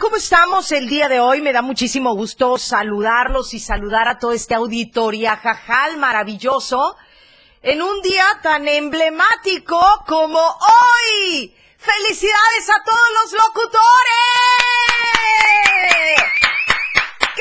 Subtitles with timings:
[0.01, 1.43] ¿cómo estamos el día de hoy?
[1.43, 6.97] Me da muchísimo gusto saludarlos y saludar a todo este auditorio jajal maravilloso
[7.61, 11.55] en un día tan emblemático como hoy.
[11.77, 14.33] ¡Felicidades a todos los locutores!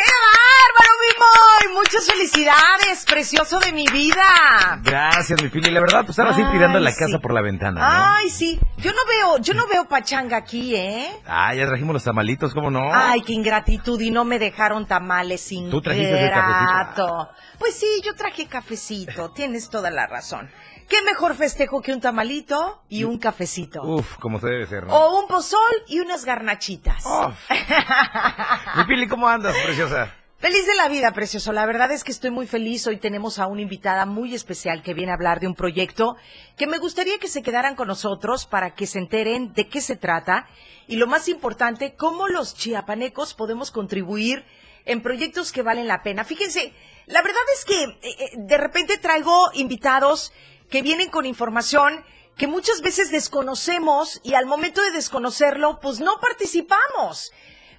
[0.03, 1.83] ¡Qué bárbaro, mi Moy!
[1.83, 4.79] Muchas felicidades, precioso de mi vida.
[4.83, 5.71] Gracias, mi Pili.
[5.71, 8.15] La verdad, pues ahora sí tirando la casa por la ventana, ¿no?
[8.17, 8.59] Ay, sí.
[8.77, 11.07] Yo no veo, yo no veo pachanga aquí, ¿eh?
[11.27, 12.89] Ah, ya trajimos los tamalitos, ¿cómo no?
[12.93, 17.29] Ay, qué ingratitud y no me dejaron tamales sin Tú trajiste el cafecito.
[17.59, 20.49] Pues sí, yo traje cafecito, tienes toda la razón.
[20.87, 23.81] ¿Qué mejor festejo que un tamalito y un cafecito?
[23.83, 24.93] Uf, como se debe ser, ¿no?
[24.93, 27.05] O un pozol y unas garnachitas.
[27.05, 27.35] Uf.
[28.77, 30.13] mi Pili, ¿cómo andas, preciosa?
[30.41, 31.53] Feliz de la vida, precioso.
[31.53, 32.87] La verdad es que estoy muy feliz.
[32.87, 36.15] Hoy tenemos a una invitada muy especial que viene a hablar de un proyecto
[36.57, 39.95] que me gustaría que se quedaran con nosotros para que se enteren de qué se
[39.95, 40.47] trata
[40.87, 44.43] y lo más importante, cómo los chiapanecos podemos contribuir
[44.85, 46.23] en proyectos que valen la pena.
[46.23, 46.73] Fíjense,
[47.05, 50.33] la verdad es que eh, eh, de repente traigo invitados
[50.71, 52.03] que vienen con información
[52.37, 57.31] que muchas veces desconocemos y al momento de desconocerlo, pues no participamos.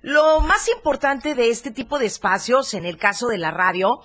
[0.02, 4.02] Lo más importante de este tipo de espacios, en el caso de la radio,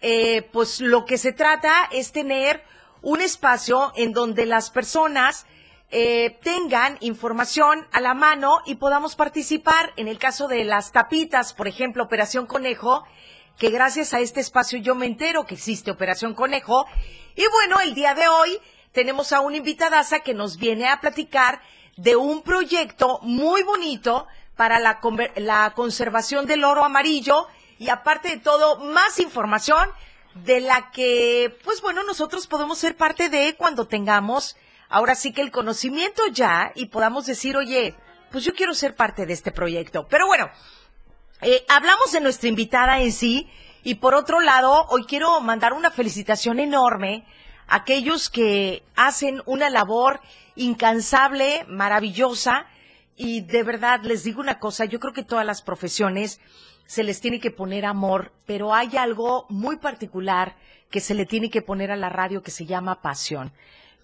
[0.00, 2.62] eh, pues lo que se trata es tener
[3.02, 5.44] un espacio en donde las personas
[5.90, 9.92] eh, tengan información a la mano y podamos participar.
[9.96, 13.04] En el caso de las tapitas, por ejemplo, Operación Conejo,
[13.58, 16.86] que gracias a este espacio yo me entero que existe Operación Conejo.
[17.38, 18.58] Y bueno, el día de hoy
[18.90, 21.60] tenemos a una invitadaza que nos viene a platicar
[21.96, 24.98] de un proyecto muy bonito para la,
[25.36, 27.46] la conservación del oro amarillo
[27.78, 29.88] y aparte de todo, más información
[30.34, 34.56] de la que, pues bueno, nosotros podemos ser parte de cuando tengamos
[34.88, 37.94] ahora sí que el conocimiento ya y podamos decir, oye,
[38.32, 40.08] pues yo quiero ser parte de este proyecto.
[40.08, 40.50] Pero bueno,
[41.42, 43.48] eh, hablamos de nuestra invitada en sí
[43.88, 47.24] y por otro lado, hoy quiero mandar una felicitación enorme
[47.66, 50.20] a aquellos que hacen una labor
[50.56, 52.66] incansable, maravillosa
[53.16, 56.38] y de verdad les digo una cosa, yo creo que todas las profesiones
[56.84, 60.56] se les tiene que poner amor, pero hay algo muy particular
[60.90, 63.54] que se le tiene que poner a la radio que se llama pasión.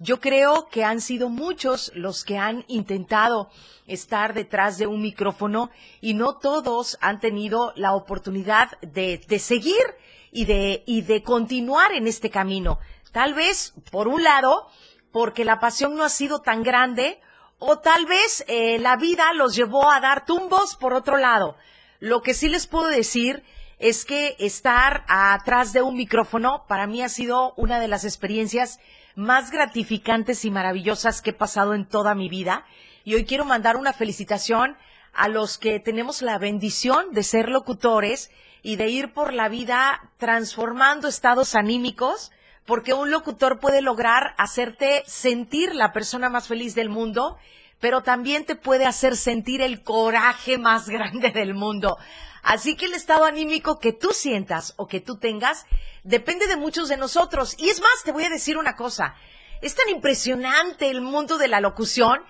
[0.00, 3.48] Yo creo que han sido muchos los que han intentado
[3.86, 9.84] estar detrás de un micrófono y no todos han tenido la oportunidad de, seguir
[10.32, 12.80] y de, y de continuar en este camino.
[13.12, 14.68] Tal vez, por un lado,
[15.12, 17.20] porque la pasión no ha sido tan grande
[17.60, 21.56] o tal vez eh, la vida los llevó a dar tumbos por otro lado.
[22.00, 23.44] Lo que sí les puedo decir
[23.78, 28.80] es que estar atrás de un micrófono para mí ha sido una de las experiencias
[29.14, 32.64] más gratificantes y maravillosas que he pasado en toda mi vida.
[33.04, 34.76] Y hoy quiero mandar una felicitación
[35.12, 38.30] a los que tenemos la bendición de ser locutores
[38.62, 42.32] y de ir por la vida transformando estados anímicos,
[42.66, 47.36] porque un locutor puede lograr hacerte sentir la persona más feliz del mundo,
[47.84, 51.98] pero también te puede hacer sentir el coraje más grande del mundo.
[52.42, 55.66] Así que el estado anímico que tú sientas o que tú tengas
[56.02, 57.54] depende de muchos de nosotros.
[57.58, 59.16] Y es más, te voy a decir una cosa.
[59.60, 62.20] Es tan impresionante el mundo de la locución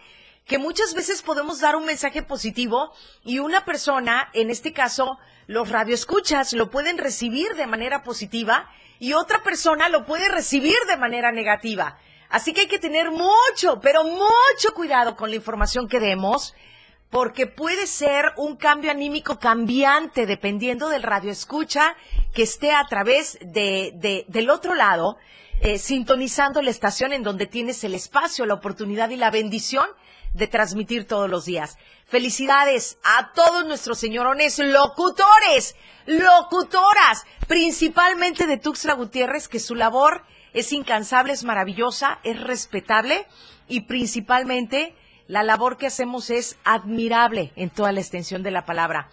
[0.45, 5.69] que muchas veces podemos dar un mensaje positivo y una persona, en este caso los
[5.69, 11.31] radioescuchas, lo pueden recibir de manera positiva y otra persona lo puede recibir de manera
[11.31, 11.97] negativa.
[12.35, 16.53] Así que hay que tener mucho, pero mucho cuidado con la información que demos,
[17.09, 21.95] porque puede ser un cambio anímico cambiante dependiendo del radioescucha
[22.35, 25.17] que esté a través de, de- del otro lado,
[25.61, 29.87] eh, sintonizando la estación en donde tienes el espacio, la oportunidad y la bendición
[30.33, 31.79] de transmitir todos los días.
[32.09, 40.25] Felicidades a todos nuestros señorones locutores, locutoras, principalmente de Tuxtla Gutiérrez, que su labor
[40.55, 43.27] es incansable, es maravillosa, es respetable
[43.69, 44.95] y principalmente
[45.27, 49.09] la labor que hacemos es admirable en toda la extensión de la palabra.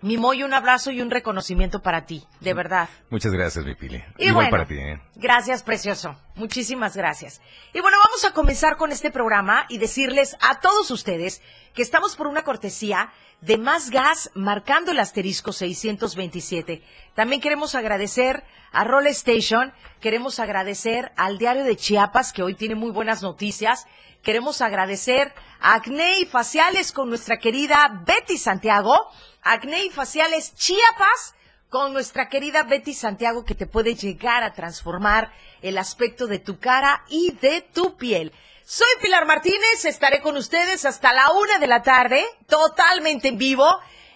[0.00, 2.88] Mi Moy, un abrazo y un reconocimiento para ti, de verdad.
[3.10, 3.96] Muchas gracias, mi Pili.
[4.16, 5.00] Y Igual bueno, para ti, ¿eh?
[5.16, 6.14] Gracias, precioso.
[6.36, 7.40] Muchísimas gracias.
[7.74, 11.42] Y bueno, vamos a comenzar con este programa y decirles a todos ustedes
[11.74, 13.10] que estamos por una cortesía
[13.40, 16.82] de Más Gas marcando el asterisco 627.
[17.14, 22.76] También queremos agradecer a Roll Station, queremos agradecer al Diario de Chiapas que hoy tiene
[22.76, 23.86] muy buenas noticias.
[24.22, 28.94] Queremos agradecer a Acne y Faciales con nuestra querida Betty Santiago,
[29.42, 31.34] Acne y Faciales Chiapas
[31.68, 35.32] con nuestra querida Betty Santiago que te puede llegar a transformar
[35.62, 38.32] el aspecto de tu cara y de tu piel.
[38.64, 43.66] Soy Pilar Martínez, estaré con ustedes hasta la una de la tarde, totalmente en vivo.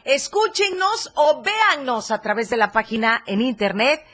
[0.05, 4.05] Escúchenos o véannos a través de la página en internet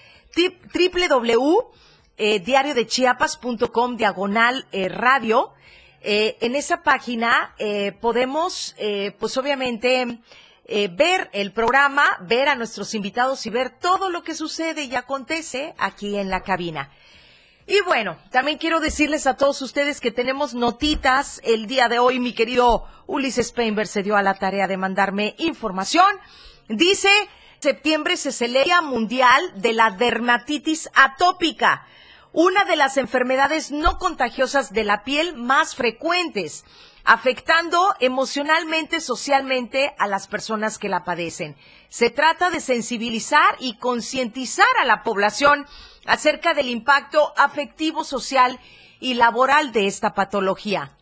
[2.19, 5.53] www.diariodechiapas.com diagonal eh, radio.
[6.01, 8.75] Eh, en esa página eh, podemos,
[9.19, 10.21] pues obviamente,
[10.69, 15.75] ver el programa, ver a nuestros invitados y ver todo lo que sucede y acontece
[15.79, 16.91] aquí en la cabina.
[17.67, 21.41] Y bueno, también quiero decirles a todos ustedes que tenemos notitas.
[21.45, 25.35] El día de hoy mi querido Ulises Peinberg se dio a la tarea de mandarme
[25.39, 26.09] información.
[26.69, 27.11] Dice,
[27.59, 31.87] septiembre se celebra Mundial de la Dermatitis Atópica,
[32.41, 36.65] una de las enfermedades no contagiosas de la piel más frecuentes
[37.03, 41.57] afectando emocionalmente, socialmente a las personas que la padecen.
[41.89, 45.67] Se trata de sensibilizar y concientizar a la población
[46.07, 48.61] acerca del impacto afectivo, social
[49.01, 50.93] y laboral de esta patología.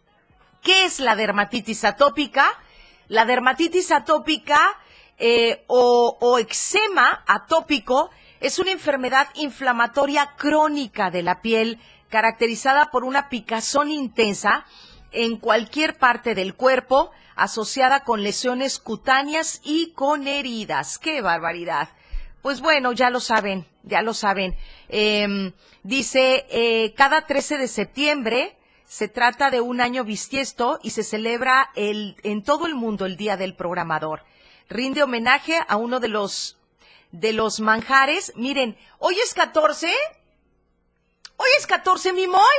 [0.63, 2.49] ¿Qué es la dermatitis atópica?
[3.09, 4.59] La dermatitis atópica
[5.19, 8.09] eh, o, o eczema atópico
[8.41, 11.79] es una enfermedad inflamatoria crónica de la piel
[12.09, 14.65] caracterizada por una picazón intensa
[15.13, 20.99] en cualquier parte del cuerpo asociada con lesiones cutáneas y con heridas.
[20.99, 21.89] ¡Qué barbaridad!
[22.43, 24.57] Pues bueno, ya lo saben, ya lo saben.
[24.89, 25.53] Em,
[25.83, 31.71] dice, eh, cada 13 de septiembre se trata de un año bisiesto y se celebra
[31.75, 34.23] el, en todo el mundo el Día del Programador.
[34.69, 36.56] Rinde homenaje a uno de los,
[37.21, 38.33] de los manjares.
[38.37, 39.93] Miren, hoy es 14.
[41.37, 42.57] Hoy es 14, mi moy.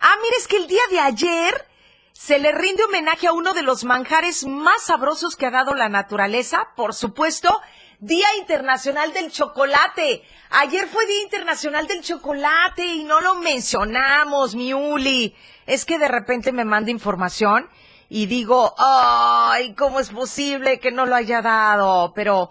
[0.00, 1.68] Ah, mire, es que el día de ayer
[2.12, 5.88] se le rinde homenaje a uno de los manjares más sabrosos que ha dado la
[5.88, 7.60] naturaleza, por supuesto,
[7.98, 10.22] Día Internacional del Chocolate.
[10.50, 15.36] Ayer fue Día Internacional del Chocolate y no lo mencionamos, mi Uli.
[15.66, 17.70] Es que de repente me manda información
[18.08, 22.12] y digo, ay, ¿cómo es posible que no lo haya dado?
[22.14, 22.50] Pero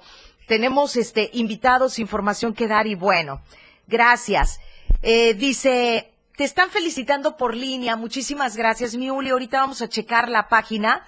[0.51, 3.41] tenemos este invitados, información que dar y bueno,
[3.87, 4.59] gracias.
[5.01, 7.95] Eh, dice, te están felicitando por línea.
[7.95, 9.29] Muchísimas gracias, Miuli.
[9.29, 11.05] Ahorita vamos a checar la página.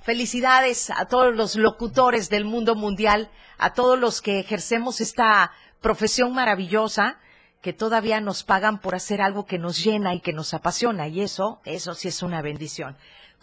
[0.00, 5.52] Felicidades a todos los locutores del mundo mundial, a todos los que ejercemos esta
[5.82, 7.18] profesión maravillosa,
[7.60, 11.06] que todavía nos pagan por hacer algo que nos llena y que nos apasiona.
[11.06, 12.96] Y eso, eso sí es una bendición.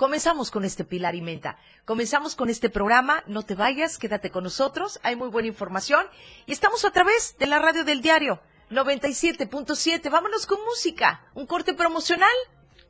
[0.04, 1.58] Comenzamos con este Pilar y Menta.
[1.86, 3.24] Comenzamos con este programa.
[3.26, 5.00] No te vayas, quédate con nosotros.
[5.02, 6.06] Hay muy buena información.
[6.46, 10.12] Y estamos a través de la radio del diario 97.7.
[10.12, 11.26] Vámonos con música.
[11.36, 12.36] Un corte promocional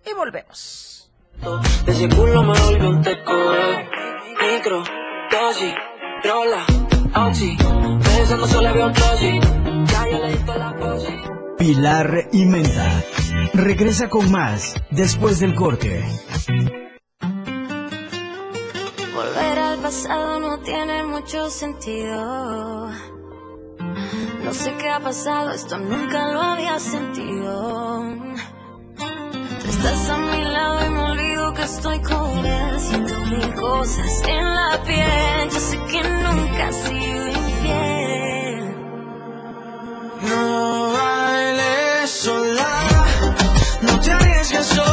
[0.10, 1.12] y volvemos.
[1.86, 3.32] Ese culo me volvió un teco,
[4.42, 4.84] Micro,
[5.30, 5.74] dosis,
[6.24, 6.66] rola,
[7.28, 7.56] oxi.
[8.04, 9.40] Pensando solo había un dosis.
[9.86, 11.14] Ya yo le di toda la posi.
[11.60, 13.04] Pilar y Menta.
[13.54, 16.04] Regresa con más después del corte.
[20.40, 22.90] No tiene mucho sentido.
[24.44, 28.04] No sé qué ha pasado, esto nunca lo había sentido.
[29.68, 32.02] Estás a mi lado y me olvido que estoy
[32.46, 32.80] él.
[32.80, 35.50] Siento mil cosas en la piel.
[35.54, 38.76] Yo sé que nunca has sido infiel.
[40.30, 43.06] No bailes sola,
[43.82, 44.93] no te arriesgues sola,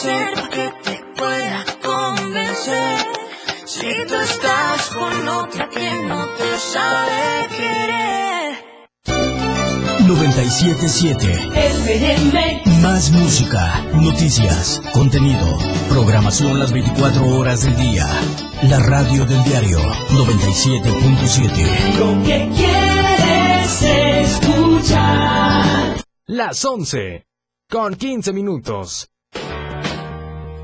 [0.00, 3.06] hacer para que te pueda convencer?
[3.66, 8.58] Si tú estás con otra que no te sabe querer.
[10.06, 11.50] 977
[12.82, 18.06] Más música, noticias, contenido, programación las 24 horas del día.
[18.68, 21.98] La radio del diario 97.7.
[21.98, 23.82] Lo que quieres
[24.32, 26.02] escuchar.
[26.26, 27.26] Las 11
[27.68, 29.10] con 15 minutos.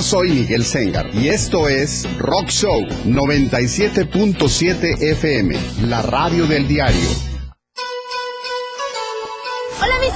[0.00, 5.54] Yo soy Miguel Sengar y esto es Rock Show 97.7 FM,
[5.88, 7.29] la radio del diario.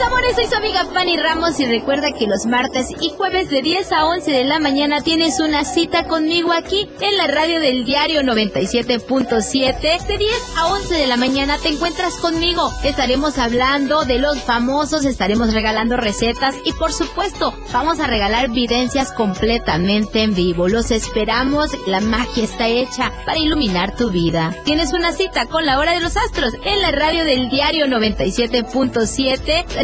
[0.01, 3.93] Amores, soy su amiga Fanny Ramos y recuerda que los martes y jueves de 10
[3.93, 8.23] a 11 de la mañana tienes una cita conmigo aquí en la radio del diario
[8.23, 10.07] 97.7.
[10.07, 12.73] De 10 a 11 de la mañana te encuentras conmigo.
[12.83, 19.13] Estaremos hablando de los famosos, estaremos regalando recetas y por supuesto vamos a regalar videncias
[19.13, 20.69] completamente en vivo.
[20.69, 24.55] Los esperamos, la magia está hecha para iluminar tu vida.
[24.65, 29.84] Tienes una cita con la hora de los astros en la radio del diario 97.7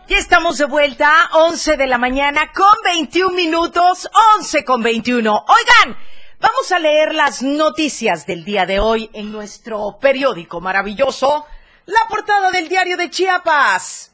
[0.08, 5.32] Ya estamos de vuelta, 11 de la mañana con 21 minutos, 11 con 21.
[5.32, 5.98] Oigan,
[6.40, 11.48] vamos a leer las noticias del día de hoy en nuestro periódico maravilloso,
[11.88, 14.13] la portada del diario de Chiapas.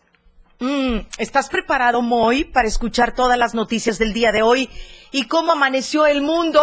[0.59, 4.69] Mm, ¿Estás preparado, Moy, para escuchar todas las noticias del día de hoy
[5.11, 6.61] y cómo amaneció el mundo?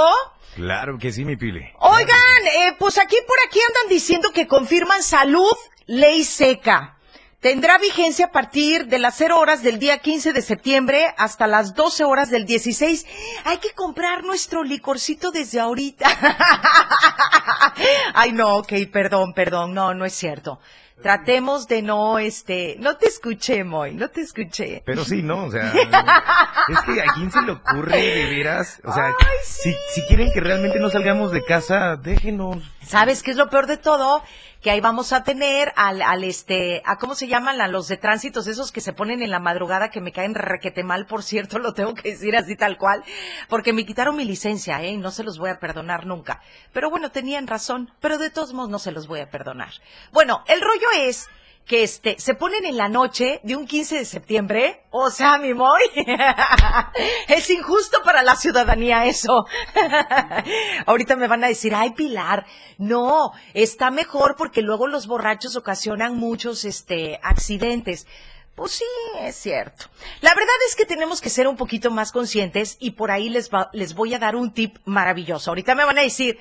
[0.54, 1.64] Claro que sí, mi Pili.
[1.78, 5.54] Oigan, eh, pues aquí por aquí andan diciendo que confirman salud,
[5.86, 6.98] ley seca.
[7.40, 11.74] Tendrá vigencia a partir de las 0 horas del día 15 de septiembre hasta las
[11.74, 13.06] 12 horas del 16.
[13.44, 16.06] Hay que comprar nuestro licorcito desde ahorita.
[18.14, 20.58] Ay, no, ok, perdón, perdón, no, no es cierto.
[21.02, 24.82] Tratemos de no, este, no te escuché, Moy, no te escuché.
[24.86, 25.44] Pero sí, ¿no?
[25.44, 25.70] O sea,
[26.68, 28.80] es que a quién se le ocurre de veras.
[28.82, 29.12] O sea,
[29.44, 32.62] si, si quieren que realmente no salgamos de casa, déjenos.
[32.82, 34.22] ¿Sabes qué es lo peor de todo?
[34.66, 37.98] Que ahí vamos a tener al, al este, a cómo se llaman a los de
[37.98, 41.58] tránsitos, esos que se ponen en la madrugada que me caen requete mal, por cierto,
[41.60, 43.04] lo tengo que decir así tal cual,
[43.48, 46.40] porque me quitaron mi licencia, eh, y no se los voy a perdonar nunca.
[46.72, 49.70] Pero bueno, tenían razón, pero de todos modos no se los voy a perdonar.
[50.10, 51.28] Bueno, el rollo es
[51.66, 54.84] que este, se ponen en la noche de un 15 de septiembre.
[54.90, 55.82] O sea, mi moy,
[57.28, 59.46] es injusto para la ciudadanía eso.
[60.86, 62.46] Ahorita me van a decir, ay Pilar,
[62.78, 68.06] no, está mejor porque luego los borrachos ocasionan muchos, este, accidentes.
[68.54, 68.84] Pues sí,
[69.20, 69.86] es cierto.
[70.22, 73.50] La verdad es que tenemos que ser un poquito más conscientes y por ahí les,
[73.50, 75.50] va- les voy a dar un tip maravilloso.
[75.50, 76.38] Ahorita me van a decir,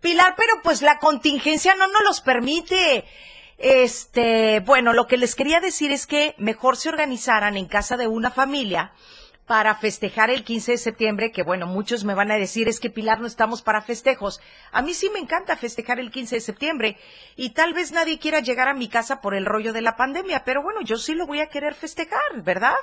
[0.00, 3.04] Pilar, pero pues la contingencia no nos los permite.
[3.58, 8.06] Este, bueno, lo que les quería decir es que mejor se organizaran en casa de
[8.06, 8.92] una familia
[9.48, 12.90] para festejar el 15 de septiembre, que bueno, muchos me van a decir es que
[12.90, 14.40] Pilar no estamos para festejos.
[14.72, 16.96] A mí sí me encanta festejar el 15 de septiembre
[17.34, 20.44] y tal vez nadie quiera llegar a mi casa por el rollo de la pandemia,
[20.44, 22.74] pero bueno, yo sí lo voy a querer festejar, ¿verdad?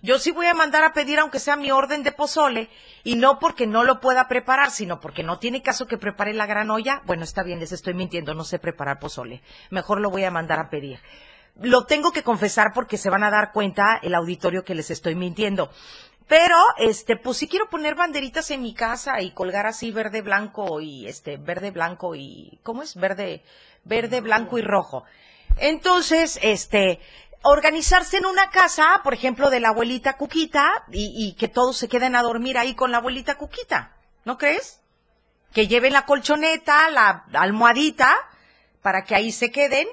[0.00, 2.70] Yo sí voy a mandar a pedir aunque sea mi orden de pozole
[3.04, 6.46] y no porque no lo pueda preparar, sino porque no tiene caso que prepare la
[6.46, 7.02] gran olla.
[7.04, 9.42] Bueno, está bien, les estoy mintiendo, no sé preparar pozole.
[9.68, 10.98] Mejor lo voy a mandar a pedir
[11.60, 15.14] lo tengo que confesar porque se van a dar cuenta el auditorio que les estoy
[15.14, 15.70] mintiendo.
[16.28, 20.80] Pero, este, pues sí quiero poner banderitas en mi casa y colgar así verde, blanco
[20.80, 22.96] y este, verde, blanco y, ¿cómo es?
[22.96, 23.44] Verde,
[23.84, 25.04] verde, blanco y rojo.
[25.56, 26.98] Entonces, este,
[27.42, 31.88] organizarse en una casa, por ejemplo, de la abuelita Cuquita y, y que todos se
[31.88, 33.92] queden a dormir ahí con la abuelita Cuquita.
[34.24, 34.80] ¿No crees?
[35.52, 38.12] Que lleven la colchoneta, la almohadita,
[38.82, 39.86] para que ahí se queden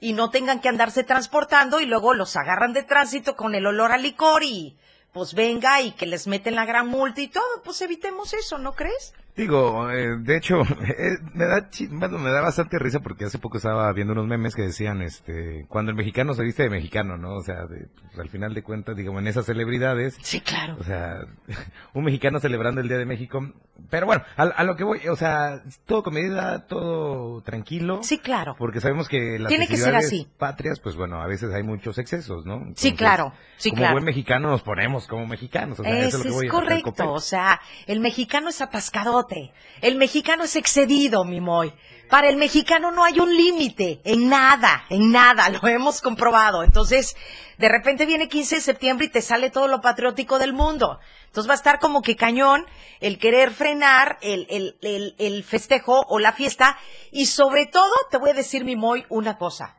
[0.00, 3.92] y no tengan que andarse transportando y luego los agarran de tránsito con el olor
[3.92, 4.76] a licor y
[5.12, 8.72] pues venga y que les meten la gran multa y todo, pues evitemos eso, ¿no
[8.74, 9.12] crees?
[9.36, 10.60] Digo, eh, de hecho,
[10.98, 14.54] eh, me da bueno, me da bastante risa porque hace poco estaba viendo unos memes
[14.54, 17.34] que decían, este, cuando el mexicano se viste de mexicano, ¿no?
[17.34, 20.16] O sea, de- pues, al final de cuentas, digamos, en esas celebridades.
[20.22, 20.76] Sí, claro.
[20.78, 21.20] O sea,
[21.94, 23.40] un mexicano celebrando el Día de México.
[23.88, 28.00] Pero bueno, a, a lo que voy, o sea, todo con medida, todo tranquilo.
[28.02, 28.54] Sí, claro.
[28.58, 30.28] Porque sabemos que las Tiene que ser así.
[30.38, 32.60] patrias, pues bueno, a veces hay muchos excesos, ¿no?
[32.74, 33.94] Sí, claro, sí, como claro.
[33.94, 35.80] buen mexicano nos ponemos como mexicanos.
[35.80, 37.06] O sea, Eso es lo que es voy a- correcto, copel.
[37.08, 41.72] o sea, el mexicano es atascadote, el mexicano es excedido, mi moy.
[42.10, 46.64] Para el mexicano no hay un límite, en nada, en nada, lo hemos comprobado.
[46.64, 47.14] Entonces,
[47.56, 50.98] de repente viene 15 de septiembre y te sale todo lo patriótico del mundo.
[51.26, 52.66] Entonces va a estar como que cañón
[52.98, 56.76] el querer frenar el, el, el, el festejo o la fiesta.
[57.12, 59.76] Y sobre todo, te voy a decir, mi moy, una cosa.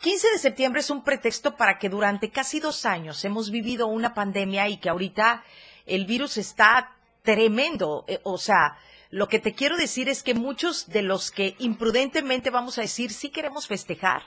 [0.00, 4.12] 15 de septiembre es un pretexto para que durante casi dos años hemos vivido una
[4.12, 5.44] pandemia y que ahorita
[5.86, 8.04] el virus está tremendo.
[8.06, 8.76] Eh, O sea,
[9.10, 13.12] lo que te quiero decir es que muchos de los que imprudentemente vamos a decir
[13.12, 14.22] sí queremos festejar,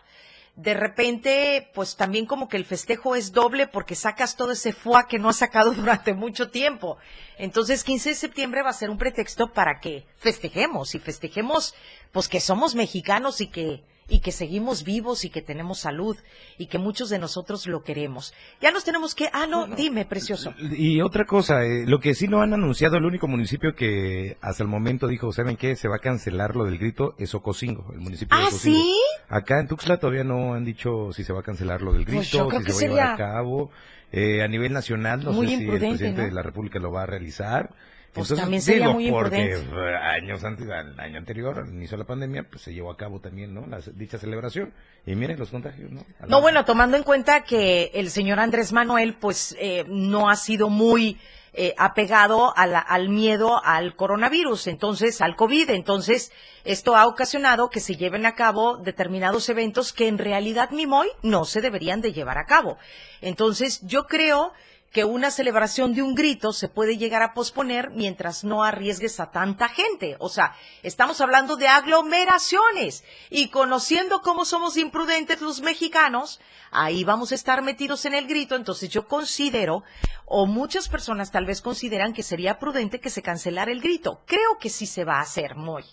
[0.55, 5.07] de repente, pues también como que el festejo es doble porque sacas todo ese fuá
[5.07, 6.97] que no has sacado durante mucho tiempo.
[7.37, 11.73] Entonces, 15 de septiembre va a ser un pretexto para que festejemos y festejemos,
[12.11, 16.17] pues que somos mexicanos y que y que seguimos vivos y que tenemos salud
[16.57, 18.33] y que muchos de nosotros lo queremos.
[18.61, 20.53] Ya nos tenemos que, ah, no, dime, precioso.
[20.77, 24.63] Y otra cosa, eh, lo que sí no han anunciado, el único municipio que hasta
[24.63, 25.75] el momento dijo, ¿saben qué?
[25.75, 28.77] Se va a cancelar lo del grito, es Ocosingo, el municipio de ¿Ah, Ocosingo.
[28.77, 28.95] sí?
[29.29, 32.17] Acá en Tuxtla todavía no han dicho si se va a cancelar lo del grito,
[32.19, 33.71] Pues yo creo si que se va a llevar a cabo.
[34.15, 36.27] Eh, a nivel nacional, no muy sé si el presidente ¿no?
[36.27, 37.73] de la República lo va a realizar.
[38.13, 39.95] Pues también sería digo, muy porque imprudente.
[39.97, 43.19] años antes, al año anterior, al inicio de la pandemia, pues se llevó a cabo
[43.19, 43.65] también, ¿no?
[43.65, 44.73] La, dicha celebración.
[45.05, 46.05] Y miren los contagios, ¿no?
[46.19, 50.35] La- No, bueno, tomando en cuenta que el señor Andrés Manuel, pues, eh, no ha
[50.35, 51.17] sido muy
[51.55, 55.69] eh, apegado a la- al miedo al coronavirus, entonces, al COVID.
[55.69, 56.31] Entonces,
[56.63, 61.45] esto ha ocasionado que se lleven a cabo determinados eventos que en realidad, Mimoy, no
[61.45, 62.79] se deberían de llevar a cabo.
[63.21, 64.51] Entonces, yo creo
[64.93, 69.31] que una celebración de un grito se puede llegar a posponer mientras no arriesgues a
[69.31, 70.15] tanta gente.
[70.19, 77.31] O sea, estamos hablando de aglomeraciones y conociendo cómo somos imprudentes los mexicanos, ahí vamos
[77.31, 78.55] a estar metidos en el grito.
[78.55, 79.83] Entonces yo considero,
[80.25, 84.21] o muchas personas tal vez consideran que sería prudente que se cancelara el grito.
[84.27, 85.83] Creo que sí se va a hacer, Moy.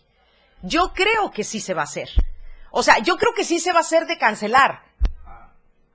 [0.63, 2.11] Yo creo que sí se va a hacer.
[2.71, 4.83] O sea, yo creo que sí se va a hacer de cancelar.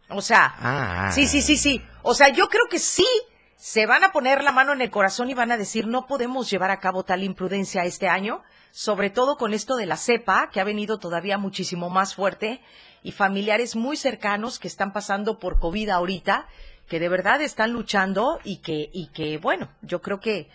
[0.09, 1.11] O sea, Ah.
[1.13, 1.83] sí, sí, sí, sí.
[2.07, 3.07] O sea, yo creo que sí
[3.55, 6.47] se van a poner la mano en el corazón y van a decir, no podemos
[6.47, 10.61] llevar a cabo tal imprudencia este año, sobre todo con esto de la cepa, que
[10.61, 12.61] ha venido todavía muchísimo más fuerte,
[13.01, 16.47] y familiares muy cercanos que están pasando por COVID ahorita,
[16.87, 20.47] que de verdad están luchando y que, y que, bueno, yo creo que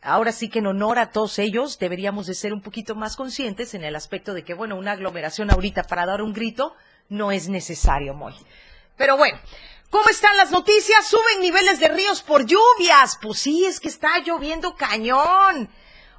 [0.00, 3.74] ahora sí que en honor a todos ellos deberíamos de ser un poquito más conscientes
[3.74, 6.74] en el aspecto de que, bueno, una aglomeración ahorita para dar un grito
[7.10, 8.34] no es necesario, Moy.
[8.96, 9.38] Pero bueno,
[9.90, 11.06] ¿cómo están las noticias?
[11.06, 13.18] Suben niveles de ríos por lluvias.
[13.20, 15.70] Pues sí, es que está lloviendo cañón.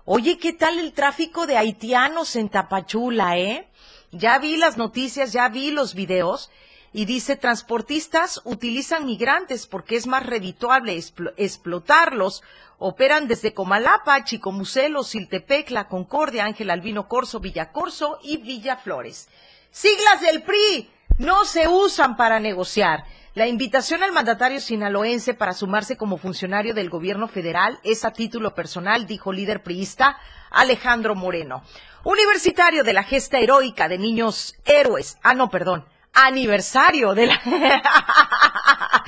[0.06, 3.67] Oye, ¿qué tal el tráfico de haitianos en Tapachula, eh?
[4.12, 6.51] Ya vi las noticias, ya vi los videos
[6.93, 10.97] y dice transportistas utilizan migrantes porque es más redituable
[11.36, 12.41] explotarlos.
[12.78, 19.28] Operan desde Comalapa, Chicomucelo, Siltepec, La Concordia, Ángel Albino Corso, Villacorso y Villaflores.
[19.71, 23.04] Siglas del PRI no se usan para negociar.
[23.36, 28.56] La invitación al mandatario sinaloense para sumarse como funcionario del gobierno federal es a título
[28.56, 30.17] personal, dijo líder priista
[30.52, 31.62] Alejandro Moreno.
[32.06, 35.17] Universitario de la gesta heroica de niños héroes.
[35.21, 35.86] Ah, no, perdón.
[36.13, 37.41] Aniversario de la,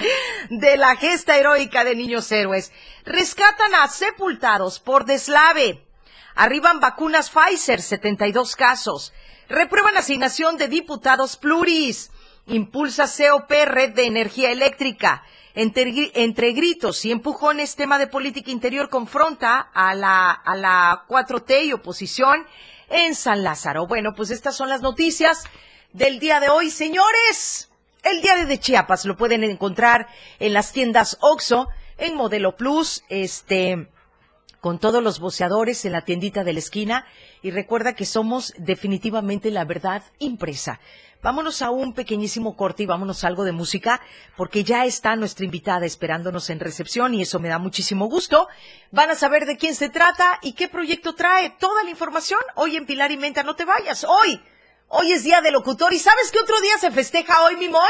[0.50, 2.74] de la gesta heroica de niños héroes.
[3.06, 5.88] Rescatan a sepultados por deslave.
[6.36, 9.14] Arriban vacunas Pfizer, 72 casos.
[9.48, 12.12] Reprueban asignación de diputados pluris.
[12.48, 15.24] Impulsa COP Red de Energía Eléctrica.
[15.54, 21.74] Entre, gritos y empujones, tema de política interior confronta a la, a la 4T y
[21.74, 22.46] oposición
[22.90, 23.88] en San Lázaro.
[23.88, 25.46] Bueno, pues estas son las noticias
[25.94, 27.70] del día de hoy, señores.
[28.04, 30.08] El diario de Chiapas lo pueden encontrar
[30.40, 33.90] en las tiendas OXO, en Modelo Plus, este,
[34.62, 37.06] con todos los boceadores en la tiendita de la esquina.
[37.42, 40.80] Y recuerda que somos definitivamente la verdad impresa.
[41.24, 44.02] Vámonos a un pequeñísimo corte y vámonos a algo de música,
[44.36, 48.48] porque ya está nuestra invitada esperándonos en recepción y eso me da muchísimo gusto.
[48.92, 51.50] Van a saber de quién se trata y qué proyecto trae.
[51.60, 53.44] Toda la información hoy en Pilar y Menta.
[53.44, 54.06] No te vayas.
[54.08, 54.42] Hoy,
[54.90, 55.92] hoy es Día del Locutor.
[55.94, 57.82] ¿Y sabes qué otro día se festeja hoy, mi Moy?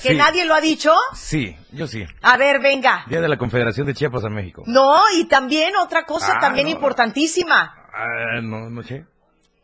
[0.00, 0.92] ¿Que nadie lo ha dicho?
[1.14, 2.04] Sí, yo sí.
[2.22, 3.04] A ver, venga.
[3.08, 4.62] Día de la Confederación de Chiapas a México.
[4.66, 7.74] No, y también otra cosa ah, también importantísima.
[7.92, 9.04] Ah, no, no sé.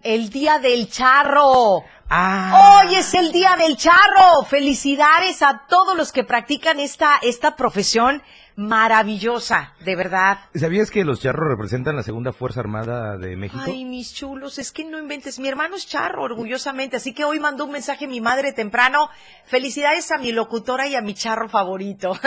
[0.03, 1.83] El Día del Charro.
[2.11, 2.83] Ah.
[2.87, 4.43] Hoy es el Día del Charro.
[4.49, 8.23] Felicidades a todos los que practican esta, esta profesión
[8.59, 10.39] maravillosa, de verdad.
[10.53, 13.63] ¿Sabías que los charros representan la segunda Fuerza Armada de México?
[13.65, 15.39] Ay, mis chulos, es que no inventes.
[15.39, 19.11] Mi hermano es charro, orgullosamente, así que hoy mandó un mensaje mi madre temprano.
[19.45, 22.19] Felicidades a mi locutora y a mi charro favorito.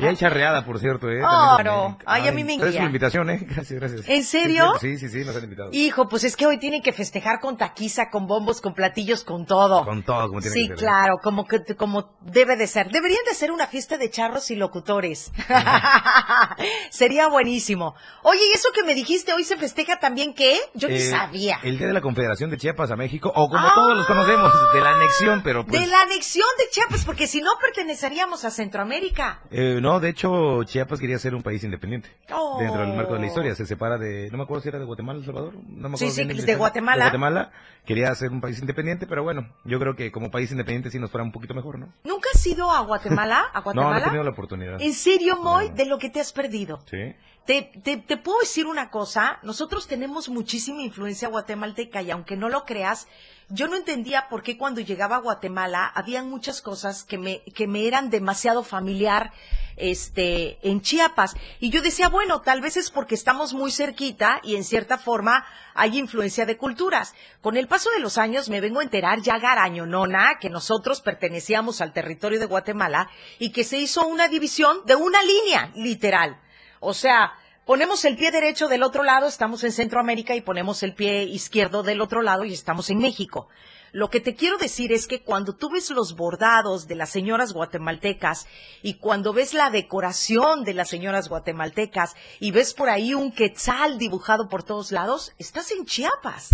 [0.00, 1.18] Y hay charreada, por cierto, ¿eh?
[1.18, 1.98] Claro.
[2.06, 2.72] Ay, a mí me encanta.
[2.72, 3.40] Por la invitación, ¿eh?
[3.42, 4.08] Gracias, gracias.
[4.08, 4.72] ¿En serio?
[4.80, 5.68] Sí, sí, sí, nos han invitado.
[5.72, 9.46] Hijo, pues es que hoy tienen que festejar con taquiza, con bombos, con platillos, con
[9.46, 9.84] todo.
[9.84, 10.76] Con todo, como tiene que ser.
[10.76, 12.90] Sí, claro, como, que, como debe de ser.
[12.90, 15.32] Deberían de ser una fiesta de charros y locutores.
[16.90, 17.94] Sería buenísimo.
[18.22, 20.58] Oye, ¿y eso que me dijiste hoy se festeja también qué?
[20.74, 21.58] Yo ni eh, sabía.
[21.62, 24.80] El Día de la Confederación de Chiapas a México, o como todos los conocemos, de
[24.80, 25.80] la anexión, pero pues...
[25.80, 29.40] De la anexión de Chiapas, porque si no perteneceríamos a Centroamérica.
[29.50, 32.10] Eh, no, de hecho, Chiapas quería ser un país independiente.
[32.58, 34.84] Dentro del marco de la historia, se separa de, no me acuerdo si era de
[34.84, 35.98] Guatemala, El Salvador, no me acuerdo.
[35.98, 37.04] Sí, sí, de Guatemala.
[37.04, 37.52] De Guatemala,
[37.86, 41.10] quería ser un país independiente, pero bueno, yo creo que como país independiente sí nos
[41.10, 41.94] fuera un poquito mejor, ¿no?
[42.04, 43.46] ¿Nunca has ido a Guatemala?
[43.54, 43.90] ¿A Guatemala?
[43.90, 44.80] no, no he tenido la oportunidad.
[44.80, 45.70] ¿En serio, Moy?
[45.70, 46.80] De lo que te has perdido.
[46.90, 47.14] Sí.
[47.46, 52.48] Te, te, te, puedo decir una cosa, nosotros tenemos muchísima influencia guatemalteca y aunque no
[52.48, 53.06] lo creas,
[53.48, 57.68] yo no entendía por qué cuando llegaba a Guatemala habían muchas cosas que me, que
[57.68, 59.32] me eran demasiado familiar
[59.76, 61.36] este, en Chiapas.
[61.60, 65.44] Y yo decía, bueno, tal vez es porque estamos muy cerquita y en cierta forma
[65.74, 67.14] hay influencia de culturas.
[67.40, 71.80] Con el paso de los años me vengo a enterar ya garañonona que nosotros pertenecíamos
[71.80, 73.08] al territorio de Guatemala
[73.38, 76.40] y que se hizo una división de una línea, literal.
[76.80, 77.32] O sea,
[77.64, 81.82] ponemos el pie derecho del otro lado, estamos en Centroamérica y ponemos el pie izquierdo
[81.82, 83.48] del otro lado y estamos en México.
[83.92, 87.52] Lo que te quiero decir es que cuando tú ves los bordados de las señoras
[87.52, 88.46] guatemaltecas
[88.82, 93.98] y cuando ves la decoración de las señoras guatemaltecas y ves por ahí un quetzal
[93.98, 96.50] dibujado por todos lados, estás en Chiapas.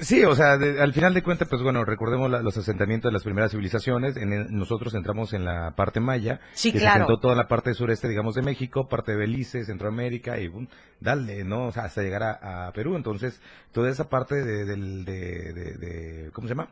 [0.00, 3.50] Sí, o sea, al final de cuentas, pues bueno, recordemos los asentamientos de las primeras
[3.50, 4.16] civilizaciones.
[4.16, 6.92] En nosotros entramos en la parte maya, sí, que claro.
[6.92, 10.68] se asentó toda la parte sureste, digamos, de México, parte de Belice, Centroamérica y boom,
[11.00, 11.66] dale, ¿no?
[11.66, 12.96] O sea, hasta llegar a, Perú.
[12.96, 13.40] Entonces,
[13.72, 16.68] toda esa parte de, de, ¿cómo se llama?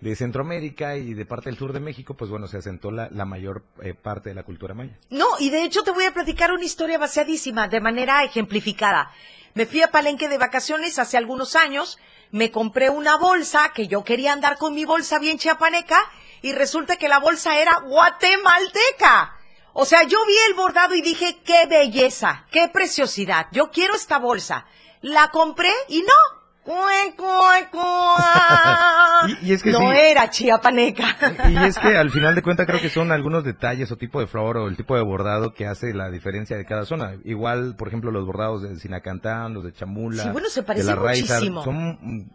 [0.00, 3.24] de Centroamérica y de parte del sur de México, pues bueno, se asentó la, la
[3.24, 4.98] mayor eh, parte de la cultura maya.
[5.08, 9.10] No, y de hecho te voy a platicar una historia vaciadísima, de manera ejemplificada.
[9.54, 11.98] Me fui a Palenque de vacaciones hace algunos años,
[12.32, 15.96] me compré una bolsa, que yo quería andar con mi bolsa bien chiapaneca,
[16.42, 19.38] y resulta que la bolsa era guatemalteca.
[19.72, 24.18] O sea, yo vi el bordado y dije, qué belleza, qué preciosidad, yo quiero esta
[24.18, 24.66] bolsa.
[25.02, 26.33] La compré y no,
[26.64, 27.80] Cue, cue, cue.
[29.42, 29.86] Y- y es que no sí.
[29.96, 31.16] era chiapaneca.
[31.48, 34.26] Y es que al final de cuentas creo que son algunos detalles o tipo de
[34.26, 37.14] flor o el tipo de bordado que hace la diferencia de cada zona.
[37.24, 40.86] Igual, por ejemplo, los bordados de Sinacantán, los de Chamula, Sí, bueno, se de parecen
[40.96, 41.64] la Raiza, muchísimo.
[41.64, 42.30] son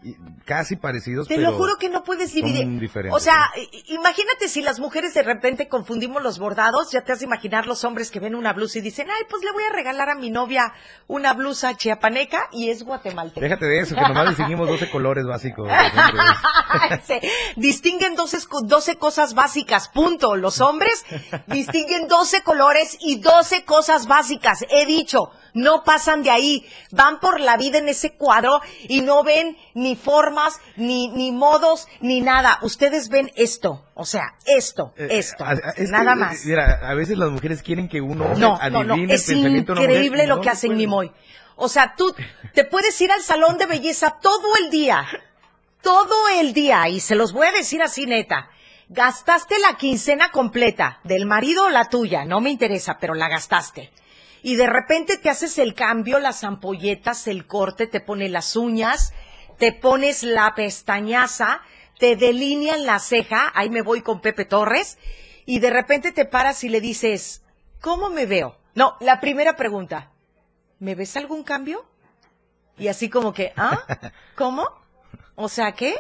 [0.46, 2.90] casi parecidos, Te pero lo juro que no puedes dividir.
[3.12, 3.52] O sea,
[3.88, 7.84] imagínate si las mujeres de repente confundimos los bordados, ya te has de imaginar los
[7.84, 10.32] hombres que ven una blusa y dicen, ay, pues le voy a regalar a mi
[10.32, 10.74] novia
[11.08, 13.42] una blusa chiapaneca y es guatemalteca.
[13.42, 15.68] Déjate de eso, que nomás distinguimos 12 colores básicos.
[15.70, 17.02] hombres.
[17.06, 17.22] Se
[17.56, 20.36] distinguen 12, co- 12 cosas básicas, punto.
[20.36, 21.06] Los hombres
[21.48, 24.66] distinguen 12 colores y 12 cosas básicas.
[24.70, 26.66] He dicho, no pasan de ahí.
[26.92, 31.88] Van por la vida en ese cuadro y no ven ni formas, ni, ni modos,
[32.02, 32.60] ni nada.
[32.62, 33.86] Ustedes ven esto.
[33.96, 35.44] O sea, esto, Eh, esto.
[35.44, 36.46] a- a- es que, nada eh, más.
[36.46, 39.74] Mira, a veces las mujeres quieren que uno No, no, adivine no, el es pensamiento
[39.74, 40.78] de una mujer, increíble lo no que hacen.
[40.78, 41.12] Nimoy.
[41.62, 42.16] O sea, tú
[42.54, 45.06] te puedes ir al salón de belleza todo el día,
[45.82, 48.50] todo el día, y se los voy a decir así neta.
[48.88, 53.92] Gastaste la quincena completa del marido o la tuya, no me interesa, pero la gastaste.
[54.42, 59.14] Y de repente te haces el cambio, las ampolletas, el corte, te pones las uñas,
[59.58, 61.62] te pones la pestañaza,
[62.00, 64.98] te delinean la ceja, ahí me voy con Pepe Torres,
[65.46, 67.44] y de repente te paras y le dices,
[67.82, 68.58] ¿cómo me veo?
[68.76, 70.14] No, la primera pregunta,
[70.80, 71.86] ¿me ves algún cambio?
[72.78, 73.84] Y así como que, ¿ah?
[74.36, 74.68] ¿Cómo?
[75.36, 75.96] O sea, ¿qué?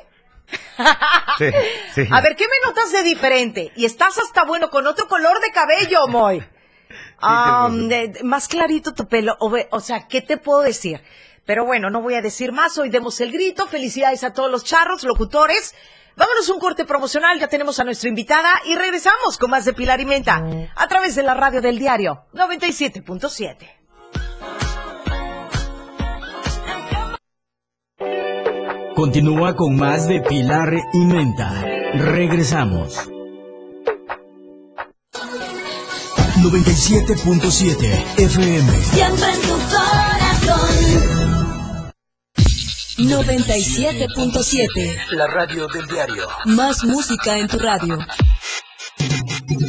[1.37, 1.45] Sí,
[1.93, 2.07] sí.
[2.11, 3.71] A ver, ¿qué me notas de diferente?
[3.75, 6.43] Y estás hasta bueno con otro color de cabello, Moy.
[7.87, 9.37] De- más clarito tu pelo.
[9.39, 11.03] O, sea, ¿qué te puedo decir?
[11.45, 12.77] Pero bueno, no voy a decir más.
[12.77, 13.67] Hoy demos el grito.
[13.67, 15.75] Felicidades a todos los charros, locutores.
[16.15, 17.39] Vámonos a un corte promocional.
[17.39, 20.43] Ya tenemos a nuestra invitada y regresamos con más de Pilar y Menta
[20.75, 23.78] a través de la radio del diario 97.7.
[28.99, 31.63] Continúa con más de Pilar y Menta.
[31.93, 33.09] Regresamos.
[36.35, 38.81] 97.7 FM.
[38.81, 41.93] Siempre en tu corazón.
[42.97, 45.11] 97.7.
[45.11, 46.27] La radio del diario.
[46.43, 47.97] Más música en tu radio.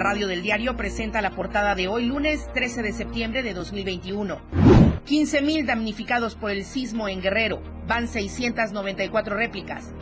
[0.00, 4.40] Radio del diario presenta la portada de hoy, lunes 13 de septiembre de 2021.
[5.06, 7.60] 15.000 damnificados por el sismo en Guerrero.
[7.86, 9.92] Van 694 réplicas.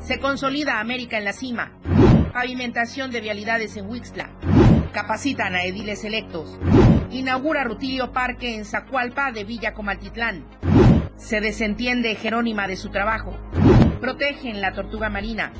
[0.00, 1.72] Se consolida América en la cima.
[2.32, 4.30] Pavimentación de vialidades en Huixtla.
[4.92, 6.56] Capacitan a ediles electos.
[7.10, 10.44] Inaugura Rutilio Parque en Zacualpa de Villa Comaltitlán.
[11.16, 13.36] Se desentiende Jerónima de su trabajo.
[14.00, 15.52] Protegen la tortuga marina.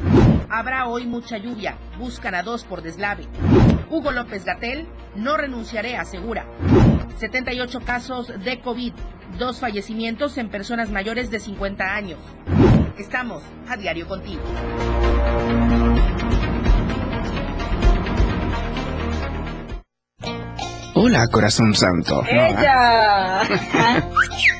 [0.48, 1.76] Habrá hoy mucha lluvia.
[1.98, 3.26] Buscan a dos por deslave.
[3.90, 6.46] Hugo López Gatel, no renunciaré, asegura.
[7.18, 8.94] 78 casos de COVID,
[9.38, 12.18] dos fallecimientos en personas mayores de 50 años.
[12.96, 14.42] Estamos a diario contigo.
[20.94, 22.22] Hola, corazón santo.
[22.26, 23.42] ¡Ella!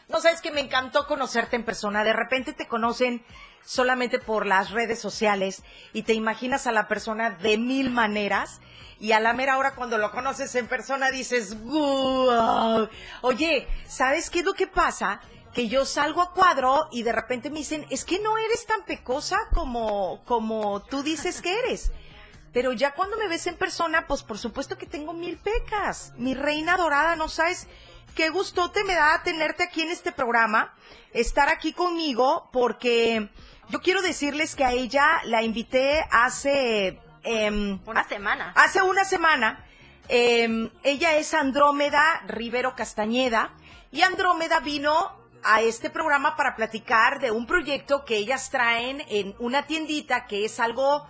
[0.09, 2.03] No sabes que me encantó conocerte en persona.
[2.03, 3.25] De repente te conocen
[3.65, 8.61] solamente por las redes sociales y te imaginas a la persona de mil maneras
[8.99, 12.89] y a la mera hora cuando lo conoces en persona dices, wow.
[13.23, 15.21] Oye, ¿sabes qué es lo que pasa?
[15.55, 18.85] Que yo salgo a cuadro y de repente me dicen, es que no eres tan
[18.85, 21.91] pecosa como, como tú dices que eres.
[22.53, 26.13] Pero ya cuando me ves en persona, pues por supuesto que tengo mil pecas.
[26.17, 27.67] Mi reina dorada, no sabes
[28.15, 30.75] qué gustote me da tenerte aquí en este programa,
[31.13, 33.29] estar aquí conmigo, porque
[33.69, 37.01] yo quiero decirles que a ella la invité hace...
[37.23, 38.53] em, Una semana.
[38.57, 39.65] Hace una semana.
[40.09, 43.53] em, ella es Andrómeda Rivero Castañeda
[43.93, 49.35] y Andrómeda vino a este programa para platicar de un proyecto que ellas traen en
[49.39, 51.07] una tiendita que es algo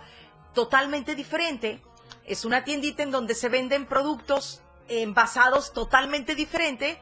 [0.53, 1.81] totalmente diferente.
[2.25, 6.99] Es una tiendita en donde se venden productos envasados totalmente diferente,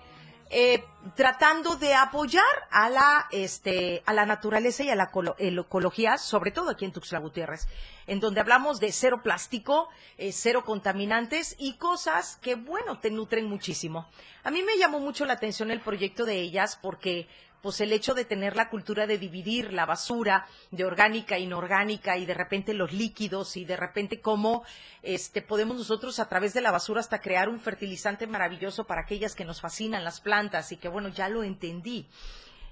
[0.49, 0.83] eh,
[1.15, 6.71] tratando de apoyar a la, este, a la naturaleza y a la ecología, sobre todo
[6.71, 7.67] aquí en Tuxtla Gutiérrez,
[8.07, 13.45] en donde hablamos de cero plástico, eh, cero contaminantes y cosas que, bueno, te nutren
[13.45, 14.09] muchísimo.
[14.43, 17.27] A mí me llamó mucho la atención el proyecto de ellas porque
[17.61, 22.17] pues el hecho de tener la cultura de dividir la basura de orgánica e inorgánica
[22.17, 24.63] y de repente los líquidos y de repente cómo
[25.01, 29.35] este podemos nosotros a través de la basura hasta crear un fertilizante maravilloso para aquellas
[29.35, 32.07] que nos fascinan las plantas y que bueno, ya lo entendí.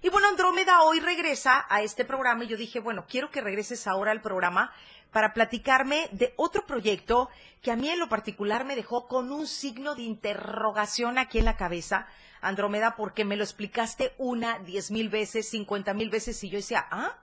[0.01, 3.87] Y bueno, Andrómeda hoy regresa a este programa y yo dije, bueno, quiero que regreses
[3.87, 4.71] ahora al programa
[5.11, 7.29] para platicarme de otro proyecto
[7.61, 11.45] que a mí en lo particular me dejó con un signo de interrogación aquí en
[11.45, 12.07] la cabeza,
[12.41, 16.85] Andrómeda, porque me lo explicaste una, diez mil veces, cincuenta mil veces y yo decía,
[16.91, 17.17] ¿ah?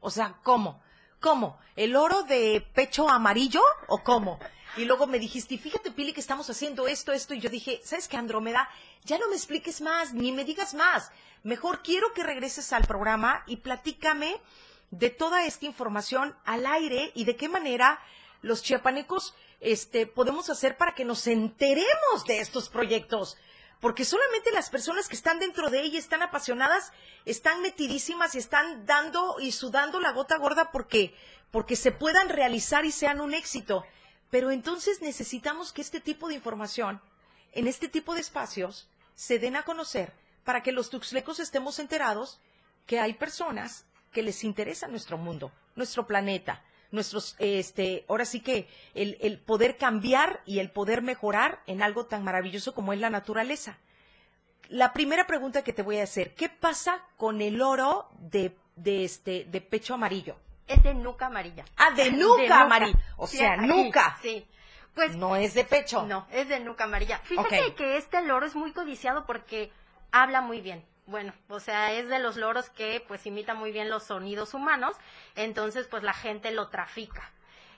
[0.00, 0.82] O sea, ¿cómo?
[1.20, 1.58] ¿Cómo?
[1.76, 4.38] ¿El oro de pecho amarillo o cómo?
[4.76, 7.34] Y luego me dijiste, fíjate, Pili, que estamos haciendo esto, esto.
[7.34, 8.68] Y yo dije, ¿sabes qué, Andrómeda?
[9.04, 11.12] Ya no me expliques más, ni me digas más.
[11.42, 14.40] Mejor quiero que regreses al programa y platícame
[14.92, 17.98] de toda esta información al aire y de qué manera
[18.42, 23.38] los chiapanecos este, podemos hacer para que nos enteremos de estos proyectos.
[23.80, 26.92] Porque solamente las personas que están dentro de ella están apasionadas,
[27.24, 31.16] están metidísimas y están dando y sudando la gota gorda porque,
[31.50, 33.84] porque se puedan realizar y sean un éxito.
[34.30, 37.00] Pero entonces necesitamos que este tipo de información,
[37.52, 40.12] en este tipo de espacios, se den a conocer
[40.44, 42.40] para que los tuxlecos estemos enterados
[42.86, 48.68] que hay personas que les interesa nuestro mundo, nuestro planeta, nuestros, este, ahora sí que
[48.94, 53.10] el, el poder cambiar y el poder mejorar en algo tan maravilloso como es la
[53.10, 53.78] naturaleza.
[54.68, 59.04] La primera pregunta que te voy a hacer, ¿qué pasa con el oro de, de
[59.04, 60.36] este, de pecho amarillo?
[60.66, 61.64] Es de nuca amarilla.
[61.76, 62.98] Ah, de nuca amarilla.
[63.16, 64.18] O Sí, sea, aquí, nuca.
[64.22, 64.46] Sí.
[64.94, 66.02] Pues No es de pecho.
[66.06, 67.18] No, es de nuca amarilla.
[67.24, 69.72] Fíjate que este loro es muy codiciado porque
[70.10, 70.84] habla muy bien.
[71.12, 74.96] Bueno, o sea, es de los loros que pues imita muy bien los sonidos humanos,
[75.36, 77.30] entonces pues la gente lo trafica.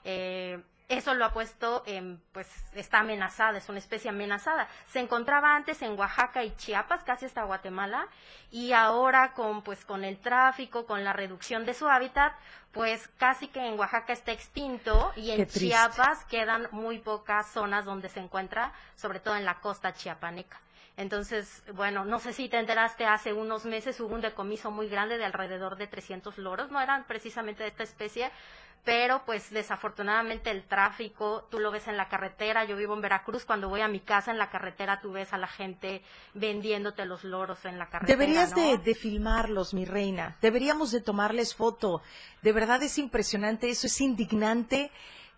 [0.05, 4.69] Eh, eso lo ha puesto en, pues está amenazada, es una especie amenazada.
[4.87, 8.07] Se encontraba antes en Oaxaca y Chiapas, casi hasta Guatemala,
[8.51, 12.31] y ahora con pues con el tráfico, con la reducción de su hábitat,
[12.71, 15.45] pues casi que en Oaxaca está extinto y en.
[15.45, 20.61] Chiapas quedan muy pocas zonas donde se encuentra, sobre todo en la costa chiapaneca.
[20.97, 25.17] Entonces, bueno, no sé si te enteraste, hace unos meses hubo un decomiso muy grande
[25.17, 28.31] de alrededor de 300 loros, no eran precisamente de esta especie,
[28.85, 33.43] pero pues desafortunadamente el tráfico, tú lo ves en la carretera, yo vivo en Veracruz,
[33.43, 36.01] cuando voy a mi casa en la carretera tú ves a la gente
[36.33, 38.17] vendiéndote los loros en la carretera.
[38.17, 38.61] Deberías ¿no?
[38.61, 40.37] de, de filmarlos, mi reina.
[40.39, 42.01] Deberíamos de tomarles foto.
[42.41, 44.91] De verdad es impresionante, eso es indignante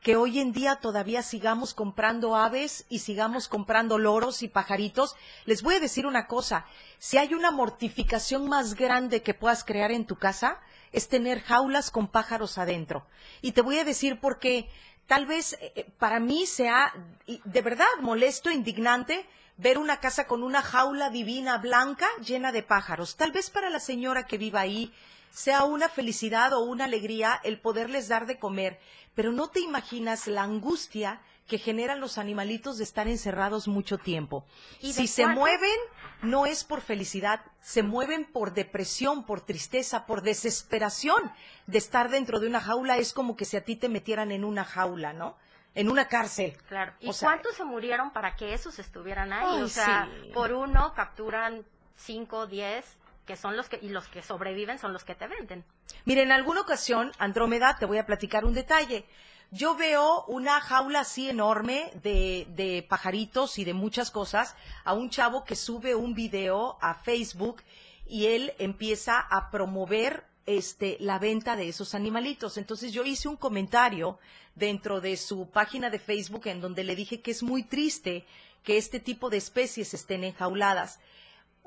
[0.08, 5.18] que hoy en día todavía sigamos comprando aves y sigamos comprando loros y pajaritos.
[5.44, 6.66] Les voy a decir una cosa,
[6.98, 10.62] si hay una mortificación más grande que puedas crear en tu casa,
[10.94, 13.06] es tener jaulas con pájaros adentro.
[13.42, 14.70] Y te voy a decir por qué.
[15.08, 16.94] Tal vez eh, eh, para mí sea
[17.26, 19.26] de verdad molesto, indignante,
[19.58, 23.18] ver una casa con una jaula divina blanca llena de pájaros.
[23.18, 24.94] Tal vez para la señora que viva ahí
[25.32, 28.80] sea una felicidad o una alegría el poderles dar de comer,
[29.18, 34.46] pero no te imaginas la angustia que generan los animalitos de estar encerrados mucho tiempo.
[34.80, 35.80] ¿Y si se mueven,
[36.22, 41.32] no es por felicidad, se mueven por depresión, por tristeza, por desesperación
[41.66, 42.98] de estar dentro de una jaula.
[42.98, 45.36] Es como que si a ti te metieran en una jaula, ¿no?
[45.74, 46.56] En una cárcel.
[46.68, 46.94] Claro.
[47.00, 49.58] ¿Y O sea, cuántos se murieron para que esos estuvieran ahí?
[49.58, 50.30] Ay, o sea, sí.
[50.32, 51.66] por uno capturan
[51.96, 52.86] cinco, diez,
[53.28, 55.64] que son los que, y los que sobreviven son los que te venden.
[56.06, 59.06] Mira, en alguna ocasión, Andrómeda, te voy a platicar un detalle.
[59.52, 65.10] Yo veo una jaula así enorme de, de pajaritos y de muchas cosas a un
[65.10, 67.62] chavo que sube un video a Facebook
[68.08, 72.58] y él empieza a promover este, la venta de esos animalitos.
[72.58, 74.18] Entonces yo hice un comentario
[74.56, 78.26] dentro de su página de Facebook en donde le dije que es muy triste
[78.64, 81.00] que este tipo de especies estén enjauladas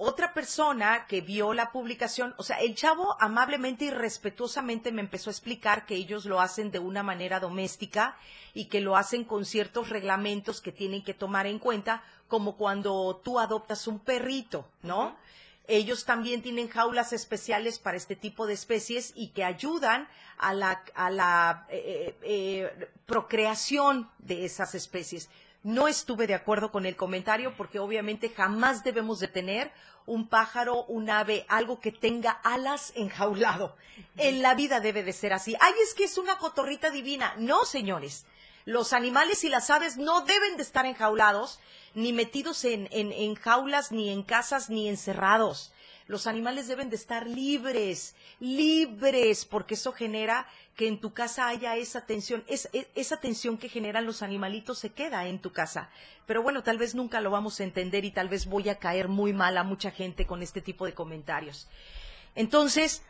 [0.00, 5.28] otra persona que vio la publicación, o sea, el chavo amablemente y respetuosamente me empezó
[5.28, 8.16] a explicar que ellos lo hacen de una manera doméstica
[8.54, 13.20] y que lo hacen con ciertos reglamentos que tienen que tomar en cuenta, como cuando
[13.22, 15.16] tú adoptas un perrito, ¿no?
[15.68, 20.82] Ellos también tienen jaulas especiales para este tipo de especies y que ayudan a la,
[20.94, 25.28] a la eh, eh, procreación de esas especies.
[25.62, 29.70] No estuve de acuerdo con el comentario porque obviamente jamás debemos de tener
[30.06, 33.76] un pájaro, un ave, algo que tenga alas enjaulado.
[34.16, 35.54] En la vida debe de ser así.
[35.60, 37.34] Ay, es que es una cotorrita divina.
[37.36, 38.24] No, señores.
[38.64, 41.60] Los animales y las aves no deben de estar enjaulados,
[41.94, 45.72] ni metidos en, en, en jaulas, ni en casas, ni encerrados.
[46.10, 50.44] Los animales deben de estar libres, libres, porque eso genera
[50.74, 52.42] que en tu casa haya esa tensión.
[52.48, 55.88] Es- esa tensión que generan los animalitos se queda en tu casa.
[56.26, 59.06] Pero bueno, tal vez nunca lo vamos a entender y tal vez voy a caer
[59.06, 61.68] muy mal a mucha gente con este tipo de comentarios.
[62.34, 63.02] Entonces,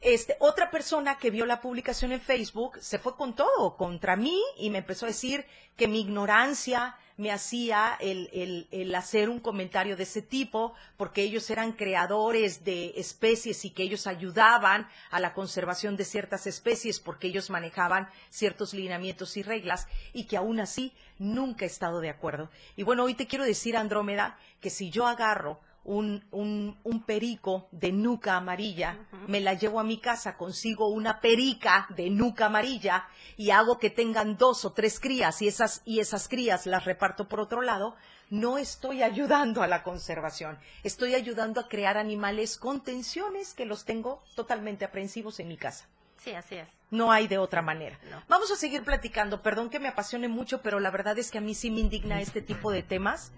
[0.00, 4.40] este, otra persona que vio la publicación en Facebook se fue con todo contra mí
[4.56, 5.44] y me empezó a decir
[5.76, 11.22] que mi ignorancia me hacía el, el- el hacer un comentario de ese tipo porque
[11.22, 17.00] ellos eran creadores de especies y que ellos ayudaban a la conservación de ciertas especies
[17.00, 22.10] porque ellos manejaban ciertos lineamientos y reglas y que aún así nunca he estado de
[22.10, 22.50] acuerdo.
[22.76, 27.68] Y bueno, hoy te quiero decir, Andrómeda, que si yo agarro un, un, un perico
[27.70, 33.06] de nuca amarilla, me la llevo a mi casa, consigo una perica de nuca amarilla
[33.36, 37.28] y hago que tengan dos o tres crías y esas, y esas crías las reparto
[37.28, 37.94] por otro lado,
[38.30, 43.84] no estoy ayudando a la conservación, estoy ayudando a crear animales con tensiones que los
[43.84, 45.86] tengo totalmente aprensivos en mi casa.
[46.18, 46.68] Sí, así es.
[46.90, 47.98] No hay de otra manera.
[48.28, 49.42] Vamos a seguir platicando.
[49.42, 52.20] Perdón que me apasione mucho, pero la verdad es que a mí sí me indigna
[52.20, 53.32] este tipo de temas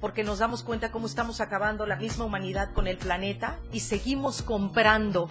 [0.00, 4.42] porque nos damos cuenta cómo estamos acabando la misma humanidad con el planeta y seguimos
[4.42, 5.28] comprando.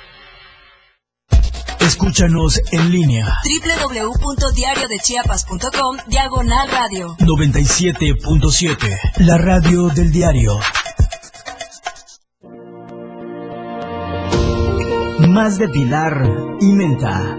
[1.81, 3.37] Escúchanos en línea.
[3.43, 8.99] www.diariodechiapas.com Diagonal Radio 97.7.
[9.17, 10.57] La radio del diario.
[15.27, 16.23] Más de Pilar
[16.59, 17.37] y Menta.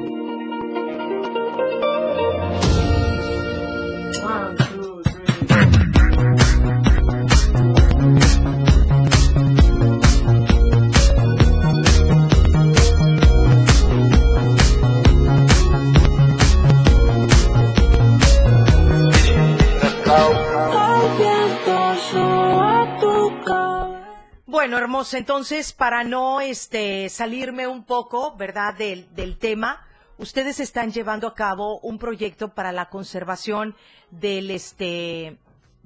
[25.03, 29.85] Hermosa, entonces, para no este, salirme un poco, ¿verdad?, del, del tema,
[30.17, 33.75] ustedes están llevando a cabo un proyecto para la conservación
[34.13, 35.39] del, este,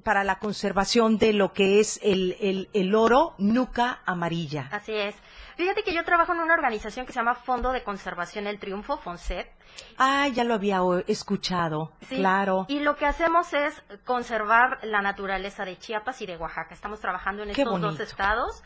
[0.03, 4.69] para la conservación de lo que es el, el, el oro nuca amarilla.
[4.71, 5.15] Así es.
[5.55, 8.99] Fíjate que yo trabajo en una organización que se llama Fondo de Conservación El Triunfo,
[8.99, 9.47] FONSET.
[9.97, 12.67] Ah, ya lo había escuchado, Sí, claro.
[12.67, 13.73] Y lo que hacemos es
[14.05, 16.75] conservar la naturaleza de Chiapas y de Oaxaca.
[16.75, 18.63] Estamos trabajando en Qué estos dos estados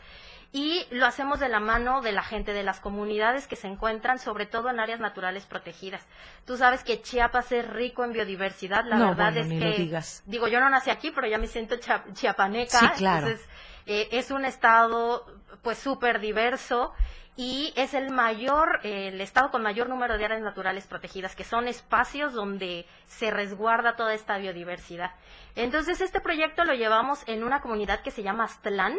[0.54, 4.18] y lo hacemos de la mano de la gente de las comunidades que se encuentran
[4.18, 6.06] sobre todo en áreas naturales protegidas.
[6.46, 9.64] Tú sabes que Chiapas es rico en biodiversidad, la No, verdad bueno, es ni que
[9.64, 10.22] lo digas.
[10.26, 13.26] digo, yo no nací aquí, pero ya me siento chia- chiapaneca, Sí, claro.
[13.28, 13.48] entonces
[13.86, 15.26] eh, es un estado
[15.62, 16.92] pues súper diverso
[17.34, 21.44] y es el mayor, eh, el estado con mayor número de áreas naturales protegidas, que
[21.44, 25.12] son espacios donde se resguarda toda esta biodiversidad.
[25.56, 28.96] Entonces este proyecto lo llevamos en una comunidad que se llama Aztlán,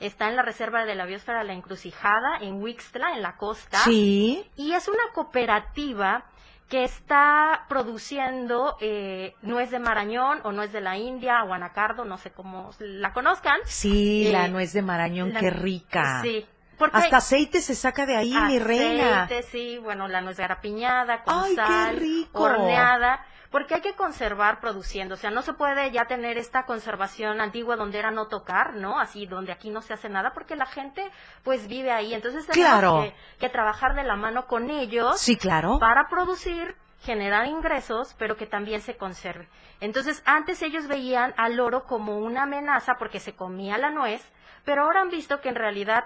[0.00, 3.78] está en la Reserva de la Biosfera La Encrucijada, en Huixtla, en la costa.
[3.78, 4.44] Sí.
[4.56, 6.24] Y es una cooperativa
[6.68, 12.18] que está produciendo eh, nuez de Marañón o nuez de la India o anacardo, no
[12.18, 13.60] sé cómo la conozcan.
[13.64, 16.20] Sí, Eh, la nuez de marañón, la- qué rica.
[16.22, 16.44] Sí.
[16.76, 19.22] Porque Hasta aceite se saca de ahí, mi reina.
[19.22, 22.42] Aceite, sí, bueno, la nuez garapiñada con Ay, qué sal, rico.
[22.42, 27.40] horneada, porque hay que conservar produciendo, o sea, no se puede ya tener esta conservación
[27.40, 28.98] antigua donde era no tocar, ¿no?
[28.98, 31.10] Así, donde aquí no se hace nada, porque la gente
[31.42, 33.02] pues vive ahí, entonces tenemos Claro.
[33.02, 35.78] que, que trabajar de la mano con ellos Sí, claro.
[35.78, 39.48] para producir, generar ingresos, pero que también se conserve.
[39.80, 44.28] Entonces, antes ellos veían al oro como una amenaza porque se comía la nuez,
[44.64, 46.04] pero ahora han visto que en realidad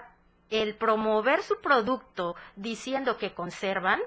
[0.49, 4.01] el promover su producto diciendo que conservan,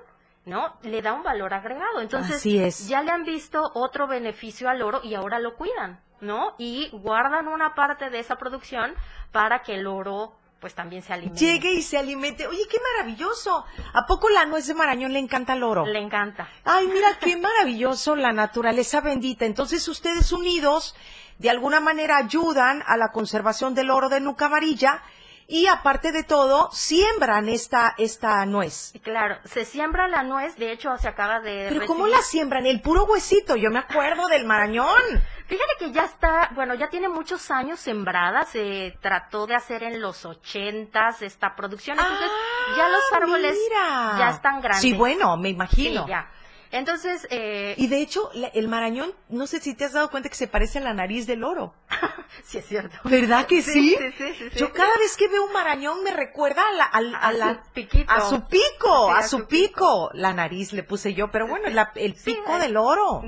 [0.47, 0.77] ¿no?
[0.83, 2.01] Le da un valor agregado.
[2.01, 2.89] Entonces, Así es.
[2.89, 6.55] ya le han visto otro beneficio al oro y ahora lo cuidan, ¿no?
[6.59, 8.95] Y guardan una parte de esa producción
[9.33, 11.39] para que el oro pues también se alimente.
[11.41, 12.47] Llegue y se alimente.
[12.47, 13.67] Oye, qué maravilloso.
[13.93, 15.85] ¿A poco la nuez de marañón le encanta el oro?
[15.85, 16.49] Le encanta.
[16.65, 19.45] Ay, mira qué maravilloso la naturaleza bendita.
[19.45, 20.97] Entonces ustedes unidos
[21.39, 25.03] de alguna manera ayudan a la conservación del oro de nuca amarilla
[25.47, 28.93] y aparte de todo siembran esta esta nuez.
[29.03, 32.67] Claro, se siembra la nuez, de hecho se acaba de Pero ¿cómo recibir- la siembran?
[32.67, 33.57] El puro huesito.
[33.57, 35.01] Yo me acuerdo del marañón.
[35.47, 40.01] Fíjate que ya está, bueno, ya tiene muchos años sembrada, se trató de hacer en
[40.01, 42.31] los ochentas esta producción, entonces
[42.79, 44.25] ya los árboles Ah, mira.
[44.27, 44.81] ya están grandes.
[44.81, 46.05] Sí, bueno, me imagino.
[46.05, 46.31] Sí, ya.
[46.75, 50.35] Entonces, eh, Y de hecho, el marañón, no sé si te has dado cuenta que
[50.35, 51.73] se parece a la nariz del oro.
[52.45, 52.97] sí es cierto.
[53.05, 53.97] ¿Verdad que sí?
[53.97, 54.59] Sí, sí, sí.
[54.59, 57.73] Yo cada vez que veo un marañón me recuerda a, la, a A la- su
[57.73, 58.13] piquito.
[58.13, 60.11] A su pico, a, su pico.
[60.15, 63.23] La nariz le puse yo, pero bueno, la- el pico eh, del oro.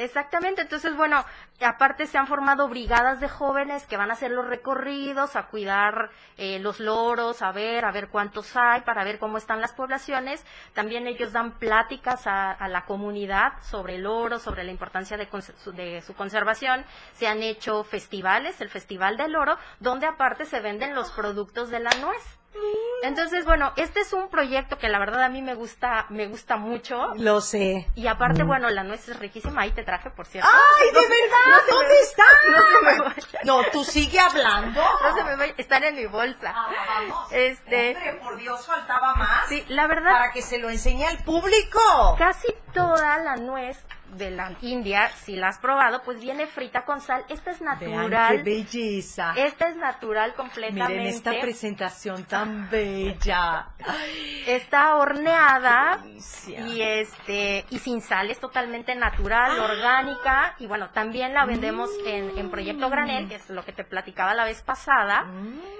[0.00, 1.26] Exactamente, entonces bueno,
[1.60, 6.08] aparte se han formado brigadas de jóvenes que van a hacer los recorridos, a cuidar
[6.38, 10.42] eh, los loros, a ver, a ver cuántos hay, para ver cómo están las poblaciones.
[10.72, 15.28] También ellos dan pláticas a, a la comunidad sobre el oro, sobre la importancia de,
[15.74, 16.82] de su conservación.
[17.12, 21.80] Se han hecho festivales, el Festival del Oro, donde aparte se venden los productos de
[21.80, 22.39] la nuez.
[23.02, 26.56] Entonces, bueno, este es un proyecto que la verdad a mí me gusta, me gusta
[26.56, 27.14] mucho.
[27.16, 27.86] Lo sé.
[27.94, 29.62] Y aparte, bueno, la nuez es riquísima.
[29.62, 30.48] Ahí te traje, por cierto.
[30.52, 31.38] ¡Ay, de se- verdad!
[31.48, 32.24] no se me- ¿Dónde está?
[32.50, 33.40] No se me vaya.
[33.44, 34.80] No, tú sigue hablando.
[35.02, 35.54] No se me vaya.
[35.56, 36.52] Están en mi bolsa.
[36.54, 37.32] Ah, vamos.
[37.32, 37.96] Este.
[37.96, 39.48] Hombre, por Dios, faltaba más.
[39.48, 40.12] Sí, la verdad.
[40.12, 42.16] Para que se lo enseñe al público.
[42.18, 43.82] Casi toda la nuez
[44.16, 47.24] de la India, si la has probado, pues viene frita con sal.
[47.28, 48.36] Esta es Vean natural.
[48.36, 49.32] qué belleza.
[49.36, 50.88] Esta es natural completamente.
[50.92, 53.68] Miren esta presentación tan bella.
[54.46, 56.04] Está horneada
[56.46, 59.64] y este y sin sal, es totalmente natural, Ah.
[59.64, 62.90] orgánica y bueno, también la vendemos en, en Proyecto Mm.
[62.90, 65.26] Granel, que es lo que te platicaba la vez pasada,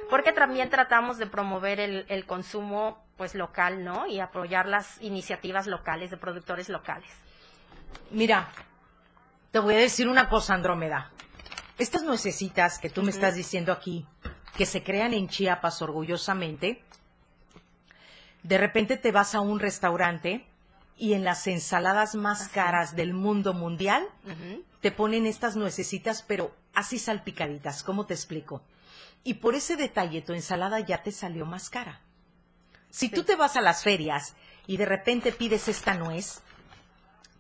[0.09, 4.07] porque también tratamos de promover el, el consumo pues local, ¿no?
[4.07, 7.11] Y apoyar las iniciativas locales de productores locales.
[8.11, 8.51] Mira,
[9.51, 11.11] te voy a decir una cosa, Andrómeda.
[11.79, 14.07] Estas nuecesitas que tú me estás diciendo aquí,
[14.57, 16.85] que se crean en Chiapas orgullosamente,
[18.43, 20.47] de repente te vas a un restaurante
[20.97, 24.07] y en las ensaladas más caras del mundo mundial
[24.81, 27.83] te ponen estas nuecesitas, pero así salpicaditas.
[27.83, 28.63] ¿Cómo te explico?
[29.25, 32.01] Y por ese detalle tu ensalada ya te salió más cara.
[32.91, 34.35] Si tú te vas a las ferias
[34.67, 36.43] y de repente pides esta nuez,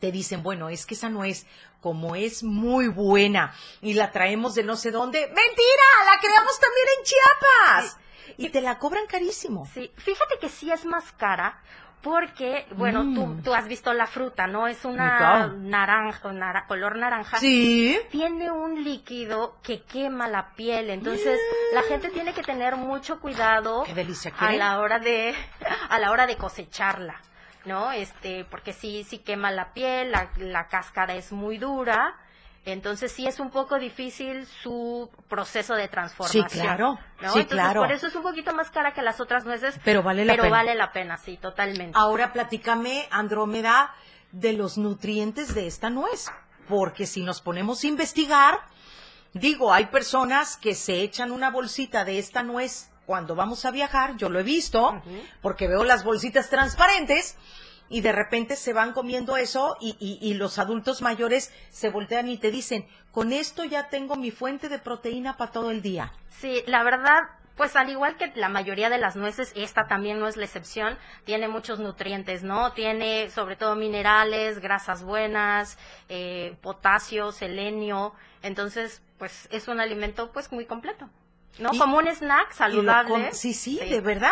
[0.01, 1.47] te dicen, bueno, es que esa nuez,
[1.81, 6.87] como es muy buena y la traemos de no sé dónde, mentira, la creamos también
[6.99, 7.99] en Chiapas.
[8.39, 9.67] Y te la cobran carísimo.
[9.75, 11.61] Sí, fíjate que sí es más cara
[12.01, 13.15] porque, bueno, Mm.
[13.15, 14.67] tú, tú has visto la fruta, ¿no?
[14.67, 17.37] Es una naranja, nara- color naranja.
[17.39, 17.99] Sí.
[18.11, 21.39] Tiene un líquido que quema la piel, entonces
[21.75, 25.35] la gente tiene que tener mucho cuidado Qué delicia, a la hora de
[25.91, 27.21] a la hora de cosecharla,
[27.65, 27.93] ¿no?
[27.93, 32.15] Este, porque sí sí quema la piel, la, la cáscara es muy dura.
[32.67, 36.47] Entonces sí es un poco difícil su proceso de transformación.
[36.51, 37.33] claro, ¿no?
[37.33, 37.81] sí, Entonces, claro.
[37.81, 39.81] Por eso es un poquito más cara que las otras nueces.
[39.83, 40.57] Pero vale la pero pena.
[40.57, 41.97] vale la pena, sí, totalmente.
[41.99, 43.95] Ahora platícame, Andrómeda,
[44.33, 46.31] de los nutrientes de esta nuez.
[46.69, 48.61] Porque si nos ponemos a investigar,
[49.33, 54.17] digo, hay personas que se echan una bolsita de esta nuez cuando vamos a viajar,
[54.17, 55.03] yo lo he visto,
[55.43, 57.37] porque veo las bolsitas transparentes,
[57.89, 62.29] y de repente se van comiendo eso y, y- y los adultos mayores se voltean
[62.29, 66.13] y te dicen, con esto ya tengo mi fuente de proteína para todo el día.
[66.29, 67.23] Sí, la verdad,
[67.57, 70.97] pues al igual que la mayoría de las nueces, esta también no es la excepción.
[71.25, 72.71] Tiene muchos nutrientes, ¿no?
[72.75, 75.77] Tiene sobre todo minerales, grasas buenas,
[76.09, 78.15] eh, potasio, selenio.
[78.45, 81.11] Entonces, pues es un alimento pues muy completo.
[81.59, 81.71] ¿No?
[81.73, 83.35] Y- Como un snack saludable.
[83.35, 84.31] sí, sí, de verdad.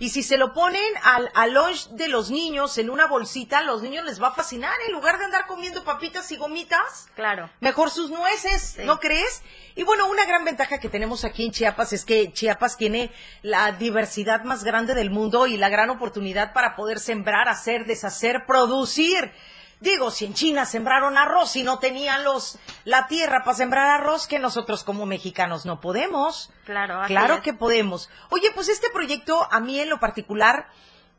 [0.00, 3.80] Y si se lo ponen al, al lunch de los niños en una bolsita, los
[3.82, 4.74] niños les va a fascinar.
[4.86, 7.48] En lugar de andar comiendo papitas y gomitas, Claro.
[7.60, 9.42] mejor sus nueces, ¿no crees?
[9.76, 13.72] Y bueno, una gran ventaja que tenemos aquí en Chiapas es que Chiapas tiene la
[13.72, 19.32] diversidad más grande del mundo y la gran oportunidad para poder sembrar, hacer, deshacer, producir.
[19.80, 24.26] Digo, si en China sembraron arroz y no tenían los la tierra para sembrar arroz,
[24.26, 26.50] que nosotros como mexicanos no podemos.
[26.64, 27.40] Claro, Claro es.
[27.42, 28.10] que podemos.
[28.30, 30.66] Oye, pues este proyecto a mí en lo particular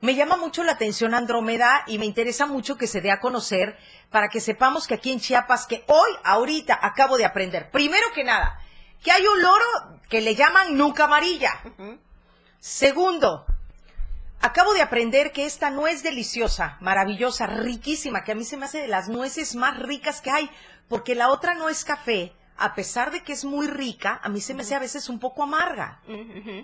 [0.01, 3.78] me llama mucho la atención Andrómeda y me interesa mucho que se dé a conocer
[4.10, 8.24] para que sepamos que aquí en Chiapas, que hoy, ahorita, acabo de aprender, primero que
[8.24, 8.60] nada,
[9.03, 9.66] que hay un loro
[10.10, 11.62] que le llaman nuca amarilla.
[12.60, 13.45] Segundo,
[14.41, 18.81] acabo de aprender que esta nuez deliciosa, maravillosa, riquísima, que a mí se me hace
[18.81, 20.49] de las nueces más ricas que hay,
[20.87, 24.53] porque la otra nuez café, a pesar de que es muy rica, a mí se
[24.53, 26.01] me hace a veces un poco amarga.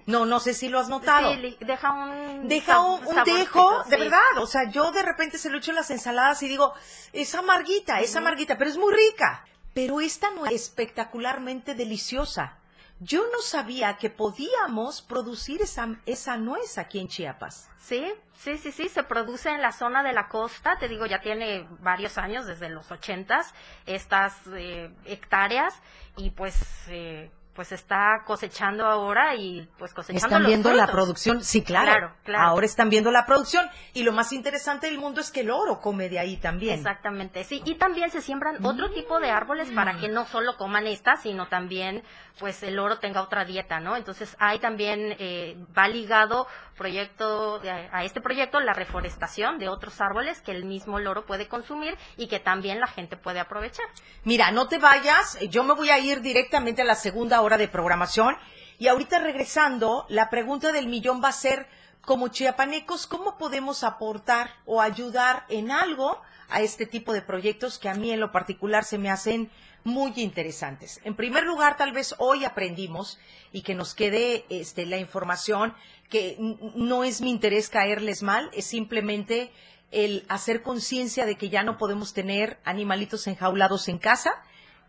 [0.05, 1.33] No, no sé si lo has notado.
[1.33, 4.37] Sí, deja un Deja un, dejo, de verdad.
[4.39, 6.73] O sea, yo de repente se lo echo en las ensaladas y digo,
[7.13, 9.45] es amarguita, es amarguita, pero es muy rica.
[9.73, 12.57] Pero esta no es espectacularmente deliciosa.
[12.99, 17.69] Yo no sabía que podíamos producir esa, esa nuez aquí en Chiapas.
[17.77, 21.19] Sí, sí, sí, sí, se produce en la zona de la costa, te digo, ya
[21.19, 23.53] tiene varios años, desde los ochentas,
[23.85, 25.73] estas eh, hectáreas,
[26.15, 26.55] y pues,
[26.87, 31.85] eh, pues está cosechando ahora y pues cosechando Están los viendo la producción, sí, claro.
[31.91, 32.47] Claro, claro.
[32.47, 33.67] Ahora están viendo la producción.
[33.93, 36.75] Y lo más interesante del mundo es que el oro come de ahí también.
[36.79, 39.75] Exactamente, sí, y también se siembran otro tipo de árboles Mm.
[39.75, 42.03] para que no solo coman estas, sino también
[42.39, 43.95] pues el oro tenga otra dieta, ¿no?
[43.95, 46.47] Entonces ahí también eh, va ligado
[46.77, 51.47] proyecto de- a este proyecto la reforestación de otros árboles que el mismo loro puede
[51.47, 53.85] consumir y que también la gente puede aprovechar.
[54.25, 57.67] Mira, no te vayas, yo me voy a ir directamente a la segunda hora de
[57.67, 58.35] programación
[58.77, 61.67] y ahorita regresando, la pregunta del millón va a ser,
[62.01, 67.89] como chiapanecos, ¿cómo podemos aportar o ayudar en algo a este tipo de proyectos que
[67.89, 69.49] a mí en lo particular se me hacen
[69.83, 70.99] muy interesantes?
[71.03, 73.17] En primer lugar, tal vez hoy aprendimos
[73.53, 75.73] y que nos quede este, la información
[76.09, 76.35] que
[76.75, 79.51] no es mi interés caerles mal, es simplemente
[79.91, 84.31] el hacer conciencia de que ya no podemos tener animalitos enjaulados en casa,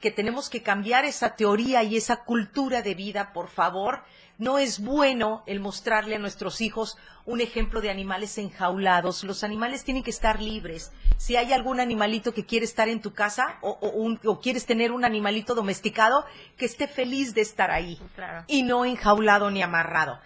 [0.00, 4.02] que tenemos que cambiar esa teoría y esa cultura de vida, por favor.
[4.38, 9.24] No es bueno el mostrarle a nuestros hijos un ejemplo de animales enjaulados.
[9.24, 10.92] Los animales tienen que estar libres.
[11.16, 14.66] Si hay algún animalito que quiere estar en tu casa o, o un- o quieres
[14.66, 16.26] tener un animalito domesticado,
[16.58, 18.44] que esté feliz de estar ahí Claro.
[18.46, 20.20] y no enjaulado ni amarrado.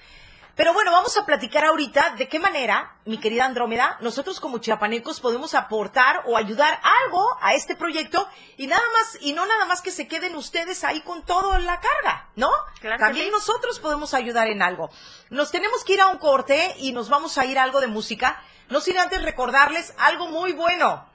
[0.60, 5.18] Pero bueno, vamos a platicar ahorita de qué manera, mi querida Andrómeda, nosotros como chiapanecos
[5.18, 9.80] podemos aportar o ayudar algo a este proyecto y nada más, y no nada más
[9.80, 12.50] que se queden ustedes ahí con toda la carga, ¿no?
[12.78, 13.32] Claro También sí.
[13.32, 14.90] nosotros podemos ayudar en algo.
[15.30, 17.86] Nos tenemos que ir a un corte y nos vamos a ir a algo de
[17.86, 21.08] música, no sin antes recordarles algo muy bueno.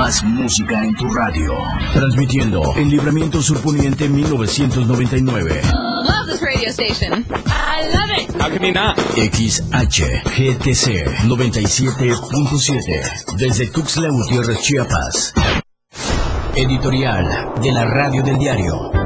[0.00, 1.52] Más música en tu radio.
[1.92, 5.60] Transmitiendo en Libramiento Surponiente 1999.
[5.62, 7.26] Love this radio station.
[7.44, 8.30] I love it.
[9.30, 15.34] XHGTC 97.7 desde Tuxtla Gutiérrez, Chiapas.
[16.56, 18.99] Editorial de la Radio del Diario.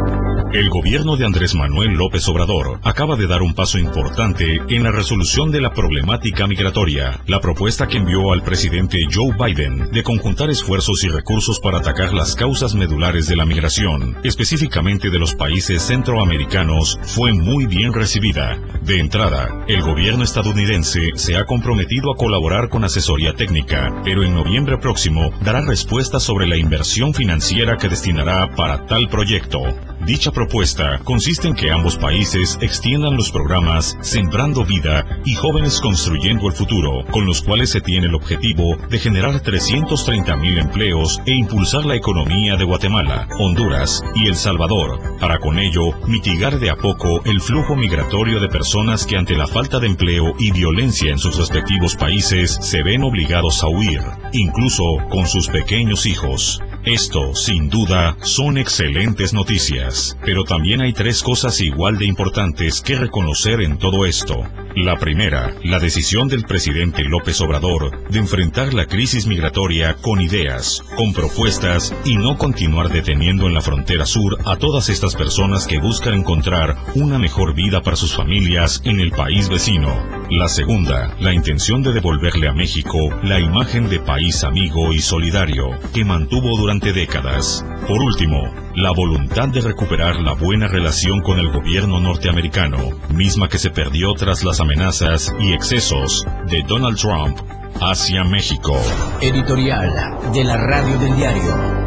[0.55, 4.93] El gobierno de Andrés Manuel López Obrador acaba de dar un paso importante en la
[4.93, 7.21] resolución de la problemática migratoria.
[7.27, 12.15] La propuesta que envió al presidente Joe Biden de conjuntar esfuerzos y recursos para atacar
[12.15, 18.57] las causas medulares de la migración, específicamente de los países centroamericanos, fue muy bien recibida.
[18.83, 24.37] De entrada, el gobierno estadounidense se ha comprometido a colaborar con asesoría técnica, pero en
[24.37, 29.59] noviembre próximo dará respuesta sobre la inversión financiera que destinará para tal proyecto.
[30.07, 36.47] Dicha propuesta consiste en que ambos países extiendan los programas Sembrando Vida y Jóvenes Construyendo
[36.47, 41.33] el Futuro, con los cuales se tiene el objetivo de generar 330 mil empleos e
[41.33, 46.77] impulsar la economía de Guatemala, Honduras y El Salvador, para con ello mitigar de a
[46.77, 51.19] poco el flujo migratorio de personas que ante la falta de empleo y violencia en
[51.19, 54.03] sus respectivos países se ven obligados a huir,
[54.35, 56.61] incluso con sus pequeños hijos.
[56.85, 59.94] Esto, sin duda, son excelentes noticias,
[60.25, 64.45] pero también hay tres cosas igual de importantes que reconocer en todo esto.
[64.77, 70.83] La primera, la decisión del presidente López Obrador de enfrentar la crisis migratoria con ideas,
[70.97, 75.79] con propuestas y no continuar deteniendo en la frontera sur a todas estas personas que
[75.79, 79.95] buscan encontrar una mejor vida para sus familias en el país vecino.
[80.29, 85.71] La segunda, la intención de devolverle a México la imagen de país amigo y solidario
[85.93, 87.65] que mantuvo durante décadas.
[87.87, 92.79] Por último, la voluntad de recuperar la buena relación con el gobierno norteamericano,
[93.11, 97.39] misma que se perdió tras las amenazas y excesos de Donald Trump
[97.81, 98.77] hacia México.
[99.21, 101.85] Editorial de la Radio del Diario.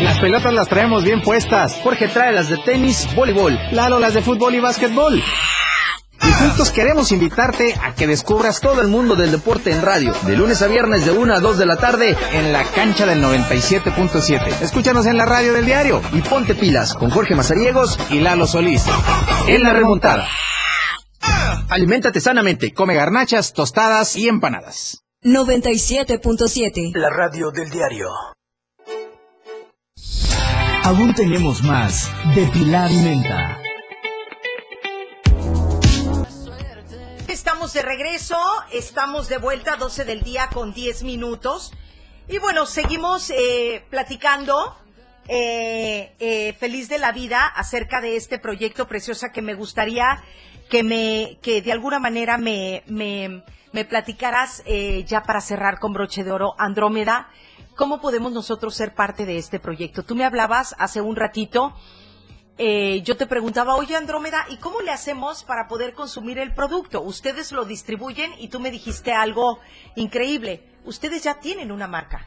[0.00, 1.78] Las pelotas las traemos bien puestas.
[1.82, 3.58] Jorge trae las de tenis, voleibol.
[3.72, 5.22] Lalo las de fútbol y básquetbol.
[6.22, 10.12] Y juntos queremos invitarte a que descubras todo el mundo del deporte en radio.
[10.26, 13.22] De lunes a viernes de 1 a 2 de la tarde en la cancha del
[13.22, 14.62] 97.7.
[14.62, 18.84] Escúchanos en la radio del diario y ponte pilas con Jorge Mazariegos y Lalo Solís.
[19.46, 20.28] En la remontada.
[21.68, 22.72] Aliméntate sanamente.
[22.72, 25.04] Come garnachas, tostadas y empanadas.
[25.22, 26.92] 97.7.
[26.94, 28.08] La radio del diario.
[30.84, 33.58] Aún tenemos más de Pilar y Menta.
[37.72, 38.38] De regreso,
[38.72, 41.72] estamos de vuelta, 12 del día con 10 minutos.
[42.26, 44.74] Y bueno, seguimos eh, platicando.
[45.28, 50.24] eh, eh, feliz de la vida acerca de este proyecto preciosa que me gustaría
[50.70, 53.44] que me que de alguna manera me me,
[53.74, 54.62] me platicaras
[55.04, 57.28] ya para cerrar con broche de oro Andrómeda
[57.76, 61.74] cómo podemos nosotros ser parte de este proyecto tú me hablabas hace un ratito
[62.58, 67.00] eh, yo te preguntaba, oye Andrómeda, ¿y cómo le hacemos para poder consumir el producto?
[67.02, 69.60] Ustedes lo distribuyen y tú me dijiste algo
[69.94, 70.64] increíble.
[70.84, 72.26] Ustedes ya tienen una marca.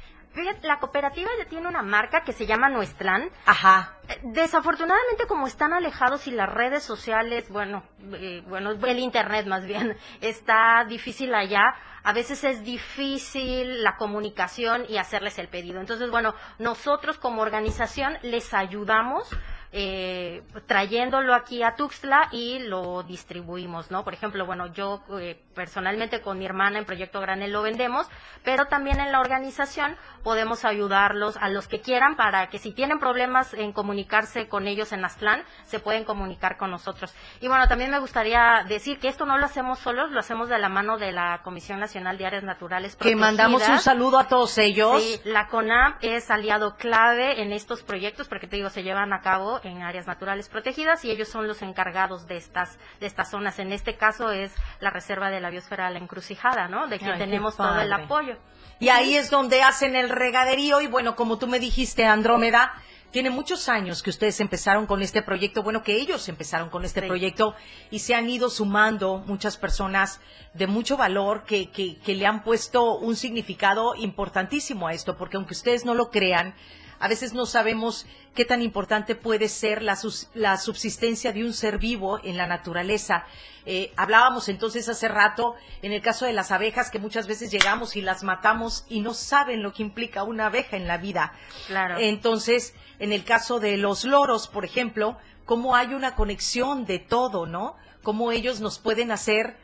[0.61, 3.29] La cooperativa ya tiene una marca que se llama Nuestran.
[3.45, 3.97] Ajá.
[4.07, 9.65] Eh, Desafortunadamente, como están alejados y las redes sociales, bueno, eh, bueno, el internet más
[9.65, 15.81] bien, está difícil allá, a veces es difícil la comunicación y hacerles el pedido.
[15.81, 19.29] Entonces, bueno, nosotros como organización les ayudamos
[19.73, 24.03] eh, trayéndolo aquí a Tuxtla y lo distribuimos, ¿no?
[24.03, 28.07] Por ejemplo, bueno, yo eh, personalmente con mi hermana en Proyecto Granel lo vendemos,
[28.43, 32.99] pero también en la organización podemos ayudarlos a los que quieran para que si tienen
[32.99, 37.13] problemas en comunicarse con ellos en Aztlán, se pueden comunicar con nosotros.
[37.39, 40.59] Y bueno, también me gustaría decir que esto no lo hacemos solos, lo hacemos de
[40.59, 43.83] la mano de la Comisión Nacional de Áreas Naturales Que mandamos un Protegidas.
[43.83, 45.01] saludo a todos ellos.
[45.01, 49.21] Sí, la CONAP es aliado clave en estos proyectos porque te digo, se llevan a
[49.21, 53.59] cabo en áreas naturales protegidas y ellos son los encargados de estas de estas zonas.
[53.59, 56.87] En este caso es la reserva de la biosfera La Encrucijada, ¿no?
[56.87, 58.37] De que Ay, tenemos todo el apoyo.
[58.79, 62.73] Y ahí es donde hacen el regaderío y bueno, como tú me dijiste, Andrómeda,
[63.11, 67.01] tiene muchos años que ustedes empezaron con este proyecto, bueno, que ellos empezaron con este
[67.01, 67.07] Sí.
[67.07, 67.55] proyecto
[67.91, 70.21] y se han ido sumando muchas personas
[70.53, 75.35] de mucho valor que, que, que le han puesto un significado importantísimo a esto, porque
[75.35, 76.55] aunque ustedes no lo crean,
[77.01, 81.53] a veces no sabemos qué tan importante puede ser la, sus- la subsistencia de un
[81.53, 83.25] ser vivo en la naturaleza.
[83.65, 87.95] Eh, hablábamos entonces hace rato en el caso de las abejas que muchas veces llegamos
[87.95, 91.33] y las matamos y no saben lo que implica una abeja en la vida.
[91.67, 91.97] Claro.
[91.99, 97.45] Entonces, en el caso de los loros, por ejemplo, cómo hay una conexión de todo,
[97.45, 97.75] ¿no?
[98.03, 99.57] Cómo ellos nos pueden hacer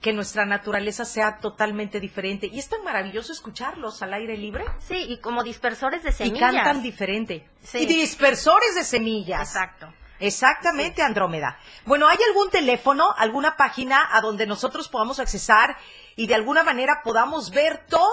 [0.00, 2.46] que nuestra naturaleza sea totalmente diferente.
[2.46, 4.64] Y es tan maravilloso escucharlos al aire libre.
[4.86, 6.40] Sí, y como dispersores de Y semillas.
[6.52, 7.48] cantan diferente.
[7.62, 7.78] Sí.
[7.78, 9.40] Y dispersores de semillas.
[9.40, 9.92] Exacto.
[10.20, 11.58] Exactamente, Andrómeda.
[11.84, 15.76] Bueno, ¿hay algún teléfono, alguna página a donde nosotros podamos accesar
[16.16, 18.04] y de alguna manera podamos ver toda,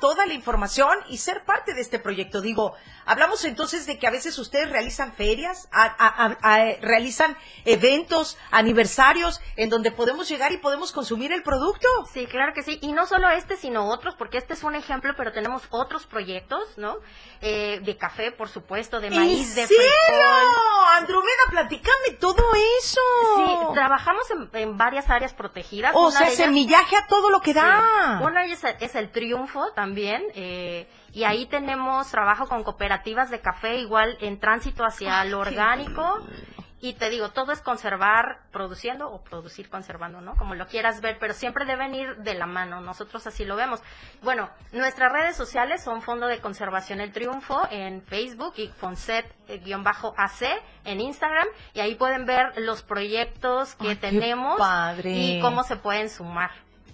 [0.00, 2.40] toda la información y ser parte de este proyecto?
[2.40, 2.74] Digo,
[3.06, 8.38] hablamos entonces de que a veces ustedes realizan ferias, a- a- a- a- realizan eventos,
[8.50, 11.88] aniversarios, en donde podemos llegar y podemos consumir el producto.
[12.12, 12.78] Sí, claro que sí.
[12.82, 16.62] Y no solo este, sino otros, porque este es un ejemplo, pero tenemos otros proyectos,
[16.76, 16.96] ¿no?
[17.40, 19.82] Eh, de café, por supuesto, de maíz, ¿En de serio?
[20.06, 20.46] frijol.
[20.96, 22.42] Andrómeda, platícame todo
[22.82, 23.00] eso.
[23.36, 25.92] Sí, trabajamos en, en varias áreas protegidas.
[25.94, 28.18] O sea, de ellas- semillaje a todo lo que da.
[28.18, 28.24] Sí.
[28.24, 33.76] Una es, es el Triunfo también, eh, y ahí tenemos trabajo con cooperativas de café,
[33.78, 36.18] igual en tránsito hacia lo orgánico.
[36.82, 40.34] Y te digo, todo es conservar produciendo o producir conservando, ¿no?
[40.36, 42.80] Como lo quieras ver, pero siempre deben ir de la mano.
[42.80, 43.82] Nosotros así lo vemos.
[44.22, 51.00] Bueno, nuestras redes sociales son Fondo de Conservación El Triunfo en Facebook y Fonset-AC en
[51.02, 51.48] Instagram.
[51.74, 55.10] Y ahí pueden ver los proyectos que Ay, tenemos padre.
[55.12, 56.50] y cómo se pueden sumar.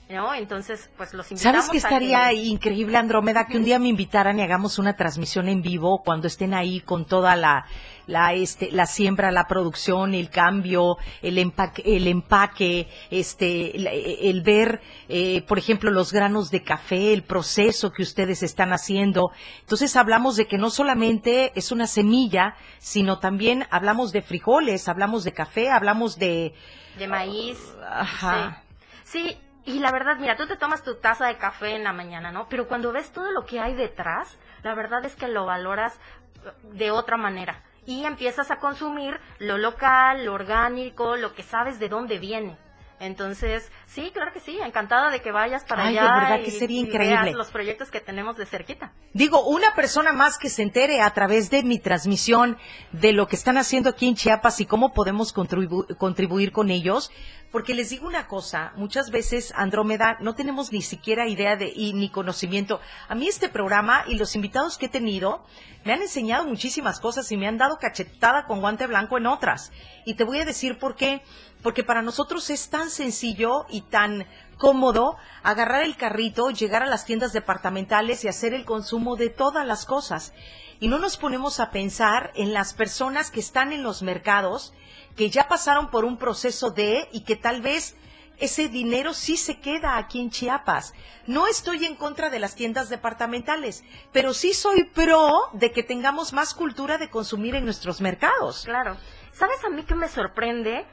[0.09, 0.33] ¿No?
[0.35, 3.47] Entonces, pues los invitamos ¿Sabes qué a estaría que- increíble, Andrómeda?
[3.49, 7.07] Que un día me invitaran y hagamos una transmisión en vivo cuando estén ahí con
[7.07, 7.67] toda la,
[8.07, 14.43] la, este, la siembra, la producción, el cambio, el empaque, el empaque, este, el, el
[14.43, 19.33] ver, eh, por ejemplo, los granos de café, el proceso que ustedes están haciendo.
[19.63, 25.25] Entonces hablamos de que no solamente es una semilla, sino también hablamos de frijoles, hablamos
[25.25, 26.55] de café, hablamos de,
[26.97, 27.59] de maíz.
[27.91, 28.63] Ajá.
[29.05, 29.23] Sí.
[29.29, 29.37] Sí,
[29.67, 32.49] y la verdad, mira, tú te tomas tu taza de café en la mañana, ¿no?
[32.49, 35.99] Pero cuando ves todo lo que hay detrás, la verdad es que lo valoras
[36.45, 37.63] eh, de otra manera.
[37.85, 42.57] Y empiezas a consumir lo local, lo orgánico, lo que sabes de dónde viene.
[42.99, 46.15] Entonces, sí, claro que sí, encantada de que vayas para Ay, de allá.
[46.15, 47.23] verdad y- que sería y increíble.
[47.25, 48.93] veas los proyectos que tenemos de cerquita.
[49.13, 52.57] Digo, una persona más que se entere a través de mi transmisión
[52.93, 57.11] de lo que están haciendo aquí en Chiapas y cómo podemos contribu- contribuir con ellos,
[57.53, 61.93] porque les digo una cosa, muchas veces, Andrómeda, no tenemos ni siquiera idea de y
[61.93, 62.81] ni conocimiento.
[63.09, 65.45] A mí este programa y los invitados que he tenido
[65.85, 69.71] me han enseñado muchísimas cosas y me han dado cachetada con guante blanco en otras.
[70.05, 71.23] Y te voy a decir por qué.
[71.67, 74.25] Porque para nosotros es tan sencillo y tan
[74.57, 79.67] cómodo agarrar el carrito, llegar a las tiendas departamentales y hacer el consumo de todas
[79.67, 80.33] las cosas.
[80.79, 84.75] Y no nos ponemos a pensar en las personas que están en los mercados,
[85.17, 87.97] que ya pasaron por un proceso de y que tal vez
[88.39, 90.95] ese dinero sí se queda aquí en Chiapas.
[91.27, 96.33] No estoy en contra de las tiendas departamentales, pero sí soy pro de que tengamos
[96.33, 98.63] más cultura de consumir en nuestros mercados.
[98.67, 98.97] Claro.
[99.33, 100.87] ¿Sabes a mí que me sorprende?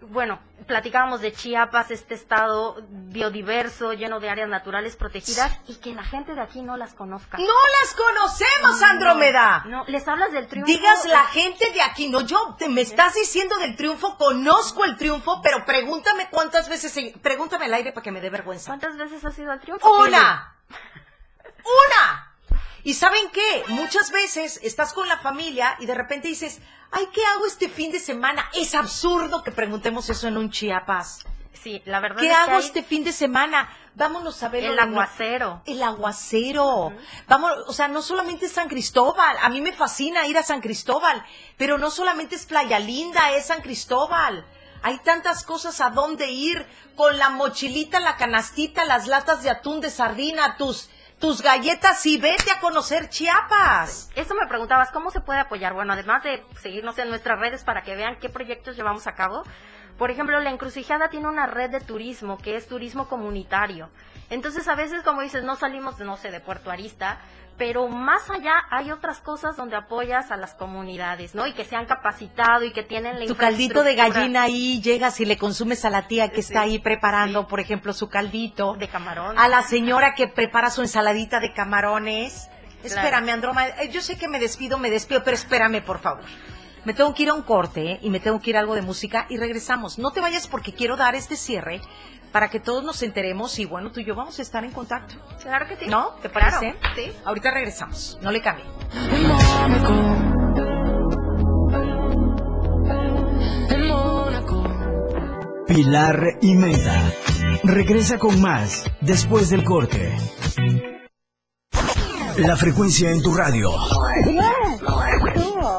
[0.00, 6.04] Bueno, platicábamos de Chiapas, este estado biodiverso, lleno de áreas naturales protegidas, y que la
[6.04, 7.38] gente de aquí no las conozca.
[7.38, 9.64] ¡No las conocemos, Andrómeda!
[9.66, 10.70] No, les hablas del triunfo.
[10.70, 14.96] Digas la gente de aquí, no, yo, te, me estás diciendo del triunfo, conozco el
[14.96, 18.70] triunfo, pero pregúntame cuántas veces, pregúntame al aire para que me dé vergüenza.
[18.70, 19.92] ¿Cuántas veces has ido al triunfo?
[19.92, 20.56] ¡Una!
[21.64, 22.25] ¡Una!
[22.86, 23.64] Y ¿saben qué?
[23.66, 26.60] Muchas veces estás con la familia y de repente dices,
[26.92, 28.48] ay, ¿qué hago este fin de semana?
[28.54, 31.24] Es absurdo que preguntemos eso en un Chiapas.
[31.52, 33.68] Sí, la verdad ¿Qué hago este fin de semana?
[33.96, 35.62] Vámonos a ver el aguacero.
[35.66, 36.92] El aguacero.
[37.26, 40.60] Vamos, o sea, no solamente es San Cristóbal, a mí me fascina ir a San
[40.60, 41.26] Cristóbal,
[41.56, 44.46] pero no solamente es Playa Linda, es San Cristóbal.
[44.82, 46.64] Hay tantas cosas a dónde ir
[46.94, 50.88] con la mochilita, la canastita, las latas de atún de sardina, tus
[51.18, 54.10] tus galletas y vete a conocer Chiapas.
[54.14, 55.72] Eso me preguntabas, ¿cómo se puede apoyar?
[55.72, 59.42] Bueno, además de seguirnos en nuestras redes para que vean qué proyectos llevamos a cabo.
[59.96, 63.88] Por ejemplo, la encrucijada tiene una red de turismo que es turismo comunitario.
[64.28, 67.18] Entonces, a veces, como dices, no salimos, no sé, de Puerto Arista,
[67.58, 71.46] pero más allá hay otras cosas donde apoyas a las comunidades, ¿no?
[71.46, 75.20] Y que se han capacitado y que tienen la Tu caldito de gallina ahí, llegas
[75.20, 78.74] y le consumes a la tía que está ahí preparando, por ejemplo, su caldito.
[78.74, 79.38] De camarón.
[79.38, 82.50] A la señora que prepara su ensaladita de camarones.
[82.82, 86.24] Espérame, Androma, eh, yo sé que me despido, me despido, pero espérame, por favor.
[86.84, 87.98] Me tengo que ir a un corte ¿eh?
[88.02, 89.98] y me tengo que ir a algo de música y regresamos.
[89.98, 91.80] No te vayas porque quiero dar este cierre
[92.36, 95.14] para que todos nos enteremos y bueno, tú y yo vamos a estar en contacto.
[95.42, 95.86] Claro que sí.
[95.88, 96.10] ¿No?
[96.20, 96.74] ¿Te parece?
[96.94, 97.10] sí.
[97.24, 98.18] Ahorita regresamos.
[98.20, 98.66] No le cambie.
[105.66, 107.10] Pilar y Menda.
[107.64, 110.14] Regresa con más después del corte.
[112.36, 113.70] La frecuencia en tu radio.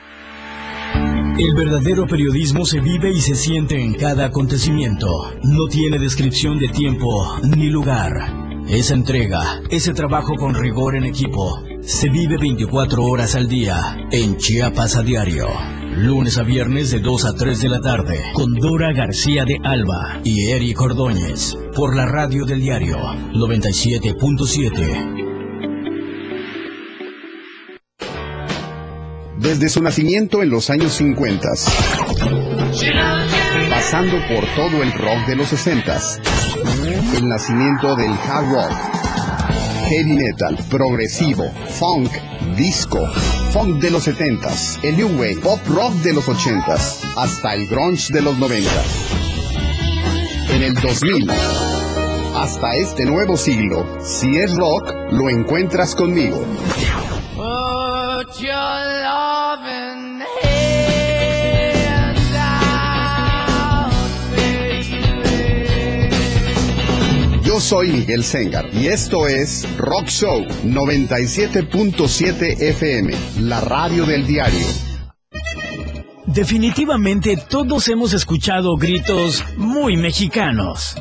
[1.37, 5.07] El verdadero periodismo se vive y se siente en cada acontecimiento.
[5.43, 8.44] No tiene descripción de tiempo ni lugar.
[8.67, 14.37] Esa entrega, ese trabajo con rigor en equipo, se vive 24 horas al día en
[14.37, 15.47] Chiapas a diario.
[15.97, 20.19] Lunes a viernes de 2 a 3 de la tarde con Dora García de Alba
[20.23, 22.97] y Eric Ordóñez por la radio del diario
[23.33, 25.23] 97.7.
[29.37, 31.49] Desde su nacimiento en los años 50,
[33.69, 35.99] pasando por todo el rock de los 60,
[36.87, 38.71] el nacimiento del hard rock,
[39.87, 42.11] heavy metal, progresivo, funk,
[42.55, 43.07] disco,
[43.51, 48.13] funk de los 70s, el new wave, pop rock de los 80s, hasta el grunge
[48.13, 48.69] de los 90.
[50.51, 51.31] En el 2000,
[52.35, 56.45] hasta este nuevo siglo, si es rock, lo encuentras conmigo.
[67.65, 74.67] Soy Miguel Sengar y esto es Rock Show 97.7 FM, la radio del diario.
[76.27, 80.95] Definitivamente todos hemos escuchado gritos muy mexicanos.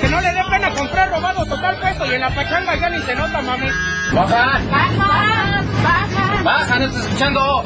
[0.00, 3.00] Que no le dé pena comprar robado total puesto y en la pachanga ya ni
[3.02, 3.68] se nota, mami.
[4.12, 4.60] ¡Baja!
[4.72, 5.62] ¡Baja!
[5.84, 6.42] ¡Baja!
[6.42, 6.78] ¡Baja!
[6.80, 7.62] ¡No estoy escuchando!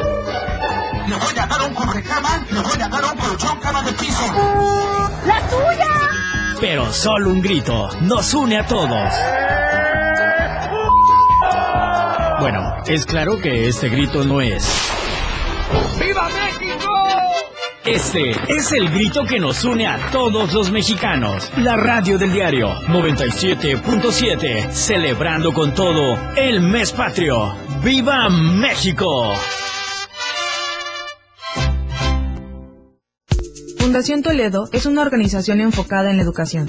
[1.08, 4.26] Le voy a dar un cubrecama, le voy a dar un colchón cama de piso.
[5.24, 6.25] ¡La tuya!
[6.60, 9.12] Pero solo un grito nos une a todos.
[12.40, 14.64] Bueno, es claro que este grito no es.
[15.98, 16.92] ¡Viva México!
[17.84, 21.52] Este es el grito que nos une a todos los mexicanos.
[21.58, 27.54] La radio del diario 97.7, celebrando con todo el mes patrio.
[27.82, 29.34] ¡Viva México!
[33.96, 36.68] Fundación Toledo es una organización enfocada en la educación.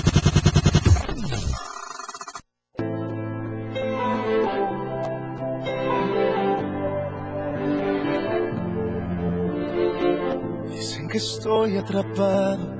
[11.21, 12.73] Estoy atrapado,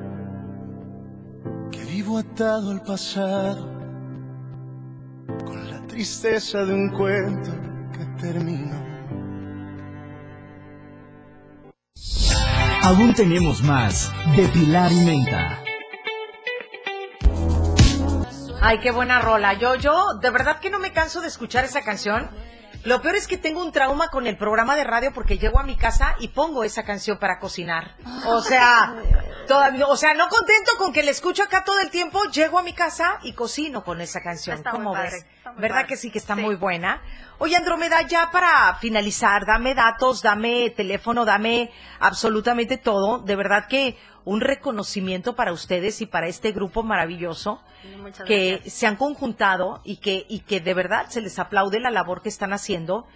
[1.72, 3.70] que vivo atado al pasado,
[5.46, 7.52] con la tristeza de un cuento
[7.92, 8.82] que terminó.
[12.84, 15.60] Aún tenemos más de Pilar y Menta.
[18.60, 19.54] Ay, qué buena rola.
[19.54, 22.30] Yo, yo, de verdad que no me canso de escuchar esa canción.
[22.84, 25.63] Lo peor es que tengo un trauma con el programa de radio porque llego a
[25.63, 27.95] mi casa y pongo esa canción para cocinar.
[28.25, 28.95] O sea,
[29.47, 32.63] todavía, o sea, no contento con que la escucho acá todo el tiempo, llego a
[32.63, 34.57] mi casa y cocino con esa canción.
[34.57, 35.25] Está ¿Cómo ves?
[35.58, 35.88] ¿Verdad padre.
[35.88, 36.41] que sí que está Sí.
[36.41, 37.02] muy buena?
[37.39, 43.20] Oye, Andrómeda, ya para finalizar, dame datos, dame teléfono, dame absolutamente todo.
[43.20, 47.64] De verdad que un reconocimiento para ustedes y para este grupo maravilloso
[47.97, 48.74] Muchas que gracias.
[48.76, 52.30] se han conjuntado y que, y que de verdad se les aplaude la labor que
[52.30, 53.08] están haciendo,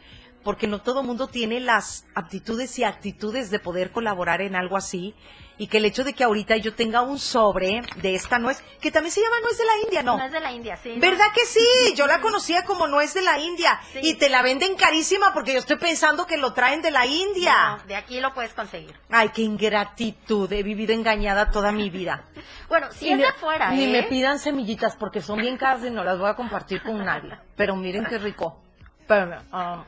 [0.46, 5.14] porque no todo mundo tiene las aptitudes y actitudes de poder colaborar en algo así,
[5.58, 8.92] y que el hecho de que ahorita yo tenga un sobre de esta nuez, que
[8.92, 10.22] también se llama nuez de la India, ¿no?
[10.24, 10.92] Es de la India, sí.
[10.96, 11.00] ¿no?
[11.02, 11.66] ¿Verdad que sí?
[11.96, 14.00] Yo la conocía como nuez de la India, Sí.
[14.04, 17.78] y te la venden carísima porque yo estoy pensando que lo traen de la India.
[17.78, 18.94] No, de aquí lo puedes conseguir.
[19.10, 22.26] Ay, qué ingratitud, he vivido engañada toda mi vida.
[22.68, 23.88] Bueno, si Y es de afuera, Ni ¿eh?
[23.92, 27.32] me pidan semillitas porque son bien caras y no las voy a compartir con nadie.
[27.56, 28.60] Pero miren qué rico.
[29.08, 29.86] Pero, ah,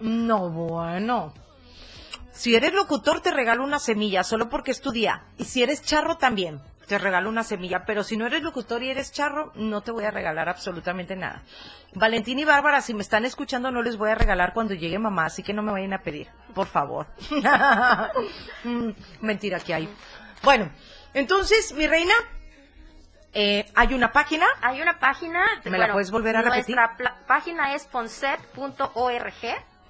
[0.00, 1.32] no, bueno.
[2.32, 5.24] Si eres locutor, te regalo una semilla, solo porque es tu día.
[5.38, 7.84] Y si eres charro, también te regalo una semilla.
[7.84, 11.42] Pero si no eres locutor y eres charro, no te voy a regalar absolutamente nada.
[11.94, 15.26] Valentín y Bárbara, si me están escuchando, no les voy a regalar cuando llegue mamá,
[15.26, 17.06] así que no me vayan a pedir, por favor.
[18.64, 18.90] Mm,
[19.20, 19.88] Mentira que hay.
[20.42, 20.70] Bueno,
[21.14, 22.12] entonces, mi reina,
[23.32, 24.46] eh, hay una página.
[24.62, 25.44] Hay una página.
[25.64, 26.76] ¿Me la puedes volver a repetir?
[26.76, 27.86] Nuestra página es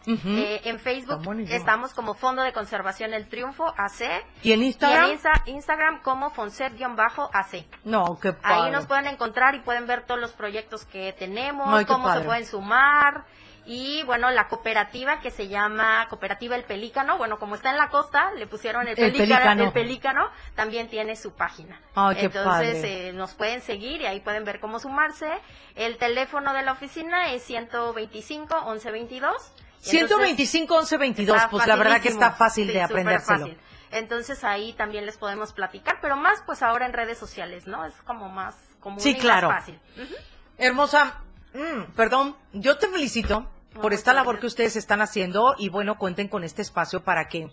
[0.08, 4.24] Eh, en Facebook estamos como Fondo de Conservación El Triunfo AC.
[4.42, 5.06] ¿Y en Instagram?
[5.06, 7.66] Y en Insta- Instagram como Fonset-AC.
[7.84, 8.64] No, qué padre.
[8.66, 12.20] Ahí nos pueden encontrar y pueden ver todos los proyectos que tenemos, cómo padre.
[12.20, 13.24] se pueden sumar.
[13.70, 17.90] Y bueno, la cooperativa que se llama Cooperativa El Pelícano, bueno, como está en la
[17.90, 19.64] costa, le pusieron el, El pelícano, Pelícano.
[19.64, 21.78] el pelícano, también tiene su página.
[21.94, 23.08] Ay, qué Entonces padre.
[23.08, 25.28] eh, nos pueden seguir y ahí pueden ver cómo sumarse.
[25.74, 29.52] El teléfono de la oficina es 125 1122.
[29.84, 33.38] Y entonces 125 11 22, está pues la verdad que está fácil Sí, de aprendérselo.
[33.40, 33.58] fácil.
[33.90, 37.84] Entonces ahí también les podemos platicar, pero más pues ahora en redes sociales, ¿no?
[37.84, 39.80] Es como más común Sí, y más fácil.
[39.96, 40.14] Ujú.
[40.58, 41.20] Hermosa,
[41.54, 43.48] mm, perdón, yo te felicito
[43.80, 47.48] por esta labor que ustedes están haciendo y bueno, cuenten con este espacio para que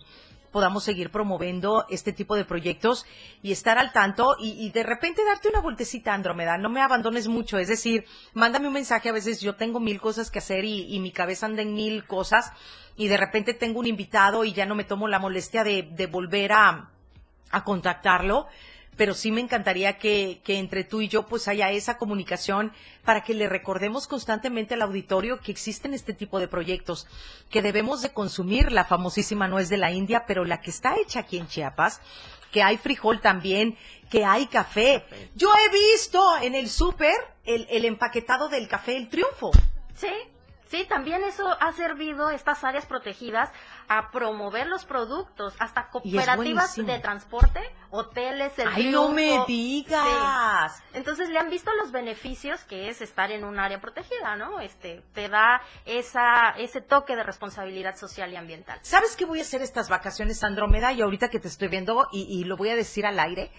[0.56, 3.04] podamos seguir promoviendo este tipo de proyectos
[3.42, 7.28] y estar al tanto y, y de repente darte una vueltecita, Andrómeda, no me abandones
[7.28, 10.98] mucho, es decir, mándame un mensaje, a veces yo tengo mil cosas que hacer y,
[10.98, 12.52] mi cabeza anda en mil cosas
[12.96, 16.52] y de repente tengo un invitado y ya no me tomo la molestia de, volver
[16.52, 16.88] a
[17.62, 18.46] contactarlo,
[18.96, 22.72] pero sí me encantaría que, que entre tú y yo pues haya esa comunicación
[23.04, 27.06] para que le recordemos constantemente al auditorio que existen este tipo de proyectos,
[27.50, 31.20] que debemos de consumir la famosísima nuez de la India, pero la que está hecha
[31.20, 32.00] aquí en Chiapas,
[32.50, 33.76] que hay frijol también,
[34.10, 35.04] que hay café.
[35.34, 39.50] Yo he visto en el súper el, el empaquetado del café El Triunfo.
[39.94, 40.08] Sí,
[40.68, 43.50] sí, también eso ha servido estas áreas protegidas
[43.88, 47.60] a promover los productos, hasta cooperativas de transporte,
[47.90, 50.76] hoteles, el Ay, no me digas.
[50.76, 50.82] Sí.
[50.94, 54.60] Entonces le han visto los beneficios que es estar en un área protegida, ¿no?
[54.60, 58.78] Este, te da esa, ese toque de responsabilidad social y ambiental.
[58.82, 60.92] ¿Sabes qué voy a hacer estas vacaciones, Andrómeda?
[60.92, 63.52] Y ahorita que te estoy viendo, y, y lo voy a decir al aire,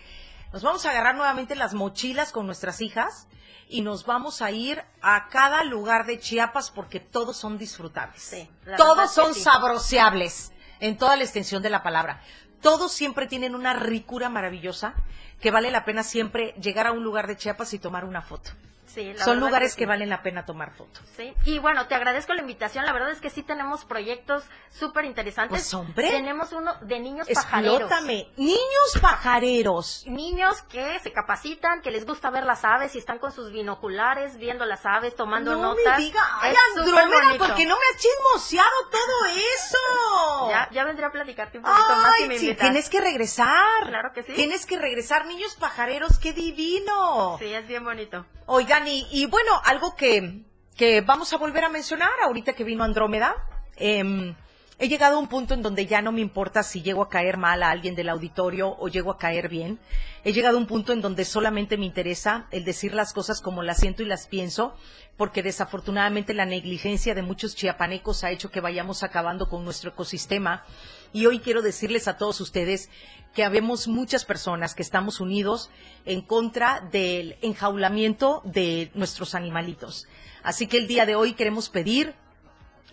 [0.54, 3.28] nos vamos a agarrar nuevamente las mochilas con nuestras hijas
[3.70, 8.22] y nos vamos a ir a cada lugar de Chiapas porque todos son disfrutables.
[8.22, 9.42] Sí, todos son sí.
[9.42, 12.22] sabrosiables en toda la extensión de la palabra.
[12.62, 14.94] Todos siempre tienen una ricura maravillosa
[15.42, 18.52] que vale la pena siempre llegar a un lugar de Chiapas y tomar una foto.
[18.98, 21.04] Sí, Son lugares que valen la pena tomar fotos.
[21.16, 22.84] Sí, y bueno, te agradezco la invitación.
[22.84, 25.52] La verdad es que sí tenemos proyectos súper interesantes.
[25.60, 26.10] Pues, hombre.
[26.10, 27.82] Tenemos uno de niños pajareros.
[27.82, 28.32] Explótame.
[28.38, 30.04] Niños pajareros.
[30.08, 34.38] Niños que se capacitan, que les gusta ver las aves y están con sus binoculares
[34.38, 36.00] viendo las aves, tomando no notas.
[36.00, 37.46] me diga, ay, Es súper Andrómeda, bonito.
[37.46, 40.50] ¿por qué no me has chismoseado todo eso?
[40.50, 43.86] Ya, ya vendré a platicarte un poquito más si me sí, tienes que regresar.
[43.86, 44.34] Claro que sí.
[44.34, 47.38] Tienes que regresar, niños pajareros, qué divino.
[47.38, 48.26] Sí, es bien bonito.
[48.50, 50.44] Oigan, y, bueno, algo que,
[50.76, 53.36] que vamos a volver a mencionar ahorita que vino Andrómeda.
[53.76, 54.36] em,
[54.80, 57.38] he llegado a un punto en donde ya no me importa si llego a caer
[57.38, 59.80] mal a alguien del auditorio o llego a caer bien.
[60.24, 63.64] He llegado a un punto en donde solamente me interesa el decir las cosas como
[63.64, 64.76] las siento y las pienso,
[65.18, 70.64] porque desafortunadamente la negligencia de muchos chiapanecos ha hecho que vayamos acabando con nuestro ecosistema.
[71.14, 72.90] Y hoy quiero decirles a todos ustedes
[73.34, 75.70] que habemos muchas personas que estamos unidos
[76.06, 80.08] en contra del enjaulamiento de nuestros animalitos.
[80.44, 82.16] Así que el día de hoy queremos pedir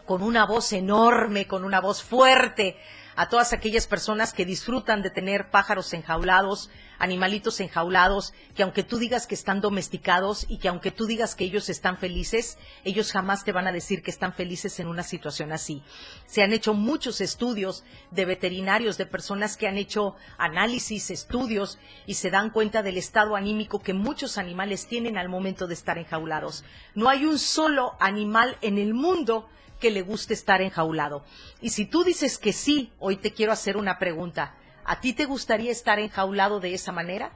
[0.07, 2.77] con una voz enorme, con una voz fuerte,
[3.17, 8.99] a todas aquellas personas que disfrutan de tener pájaros enjaulados, animalitos enjaulados, que aunque tú
[8.99, 13.45] digas que están domesticados y que aunque tú digas que ellos están felices, ellos jamás
[13.45, 15.83] te van a decir que están felices en una situación así.
[16.27, 22.15] Se han hecho muchos estudios de veterinarios, de personas que han hecho análisis, estudios y
[22.15, 26.65] se dan cuenta del estado anímico que muchos animales tienen al momento de estar enjaulados.
[26.95, 29.49] No hay un solo animal en el mundo
[29.85, 31.27] que le guste estar enjaulado.
[31.61, 34.55] Y si tú dices que sí, hoy te quiero hacer una pregunta.
[34.83, 37.33] ¿A ti te gustaría estar enjaulado de esa manera?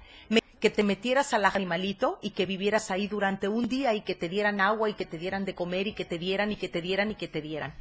[0.58, 4.30] Que te metieras al animalito y que vivieras ahí durante un día y que te
[4.30, 6.80] dieran agua y que te dieran de comer y que te dieran y que te
[6.80, 7.74] dieran y que te dieran.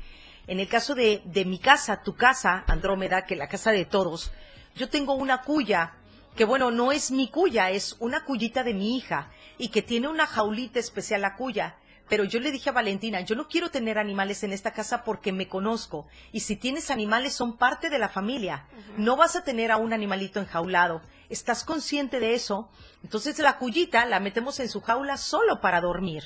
[0.47, 4.33] En el caso de, de mi casa, tu casa, Andrómeda, que la casa de todos,
[4.75, 5.93] yo tengo una cuya
[6.35, 10.09] que bueno, no es mi cuya, es una cuyita de mi hija y que tiene
[10.09, 11.77] una jaulita especial la cuya.
[12.09, 15.31] Pero yo le dije a Valentina, yo no quiero tener animales en esta casa porque
[15.31, 16.07] me conozco.
[16.31, 18.65] Y si tienes animales son parte de la familia.
[18.97, 21.01] No vas a tener a un animalito enjaulado.
[21.29, 22.69] ¿Estás consciente de eso?
[23.03, 26.23] Entonces la cuyita la metemos en su jaula solo para dormir.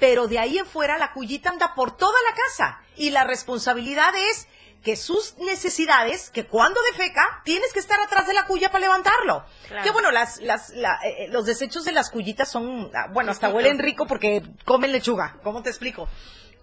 [0.00, 2.80] Pero de ahí en fuera la cuyita anda por toda la casa.
[2.96, 4.48] Y la responsabilidad es
[4.82, 9.44] que sus necesidades, que cuando defeca, tienes que estar atrás de la cuya para levantarlo.
[9.68, 9.84] Claro.
[9.84, 13.30] Que bueno, las, las, la- eh, eh, los desechos de las cuyitas son, ah, bueno,
[13.30, 15.36] hasta huelen rico porque comen lechuga.
[15.44, 16.08] ¿Cómo te explico?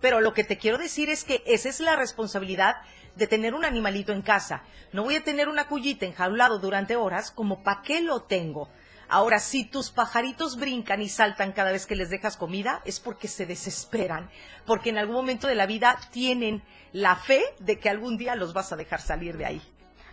[0.02, 2.76] Pero lo que te quiero decir es que esa es la responsabilidad
[3.16, 4.64] de tener un animalito en casa.
[4.94, 8.70] No voy a tener una cuyita enjaulado durante horas, como ¿para qué lo tengo?
[9.12, 13.28] Ahora, si tus pajaritos brincan y saltan cada vez que les dejas comida, es porque
[13.28, 14.30] se desesperan,
[14.66, 16.64] porque en algún momento de la vida tienen
[16.94, 19.62] la fe de que algún día los vas a dejar salir de ahí.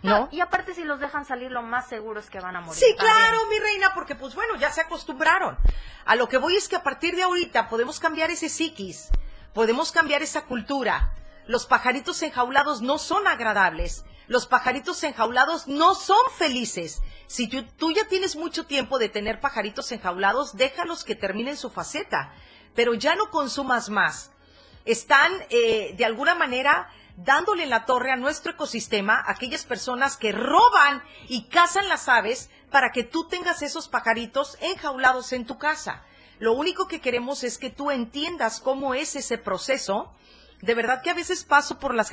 [0.03, 0.29] ¿No?
[0.31, 2.79] Y aparte si los dejan salir, lo más seguro es que van a morir.
[2.79, 3.17] Sí, también.
[3.17, 5.57] claro, mi reina, porque pues bueno, ya se acostumbraron.
[6.05, 9.09] A lo que voy es que a partir de ahorita podemos cambiar ese psiquis,
[9.53, 11.15] podemos cambiar esa cultura.
[11.47, 14.05] Los pajaritos enjaulados no son agradables.
[14.27, 17.01] Los pajaritos enjaulados no son felices.
[17.25, 21.69] Si tú, tú ya tienes mucho tiempo de tener pajaritos enjaulados, déjalos que terminen su
[21.69, 22.33] faceta,
[22.75, 24.31] pero ya no consumas más
[24.87, 31.01] están eh, de alguna manera dándole la torre a nuestro ecosistema, aquellas personas que roban
[31.27, 36.03] y cazan las aves para que tú tengas esos pajaritos enjaulados en tu casa.
[36.39, 40.13] Lo único que queremos es que tú entiendas cómo es ese proceso.
[40.61, 42.11] De verdad que a veces paso por las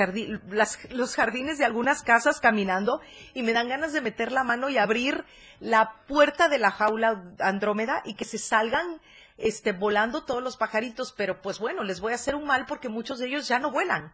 [0.48, 3.00] las- los jardines de algunas casas caminando
[3.34, 5.24] y me dan ganas de meter la mano y abrir
[5.60, 9.00] la puerta de la jaula Andrómeda y que se salgan
[9.38, 12.88] este, volando todos los pajaritos, pero pues bueno, les voy a hacer un mal porque
[12.88, 14.12] muchos de ellos ya no vuelan.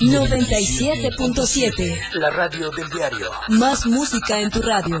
[0.00, 1.98] 97.7.
[2.14, 3.30] La radio del diario.
[3.48, 5.00] Más música en tu radio.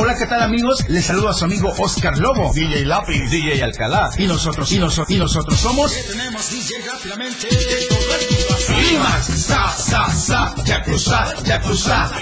[0.00, 0.88] Hola, ¿qué tal amigos?
[0.88, 2.52] Les saludo a su amigo Oscar Lobo.
[2.54, 4.10] DJ Lápiz, DJ Alcalá.
[4.16, 5.92] Y nosotros, y nosotros, y nosotros somos...
[6.06, 7.48] Tenemos DJ rápidamente.
[8.90, 12.12] Limas, sa, sa, sa, ya cruzá, ya cruzá.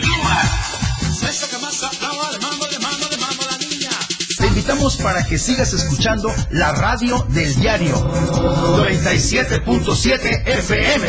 [4.38, 11.08] Te invitamos para que sigas escuchando la radio del diario 97.7 FM.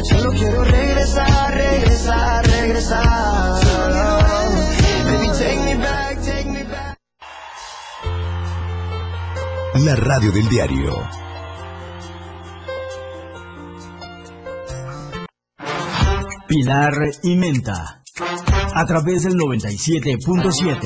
[0.03, 3.63] Solo quiero regresar, regresar, regresar.
[5.05, 6.97] Baby, take me back, take me back.
[9.85, 11.07] La radio del diario.
[16.47, 16.93] Pilar
[17.23, 18.03] y Menta.
[18.73, 20.77] a través del 97.7.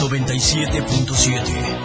[0.00, 1.83] ...97.7...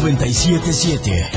[0.00, 1.30] 977.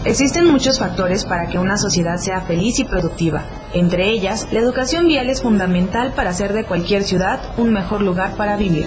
[0.04, 3.46] Existen muchos factores para que una sociedad sea feliz y productiva.
[3.72, 8.36] Entre ellas, la educación vial es fundamental para hacer de cualquier ciudad un mejor lugar
[8.36, 8.86] para vivir.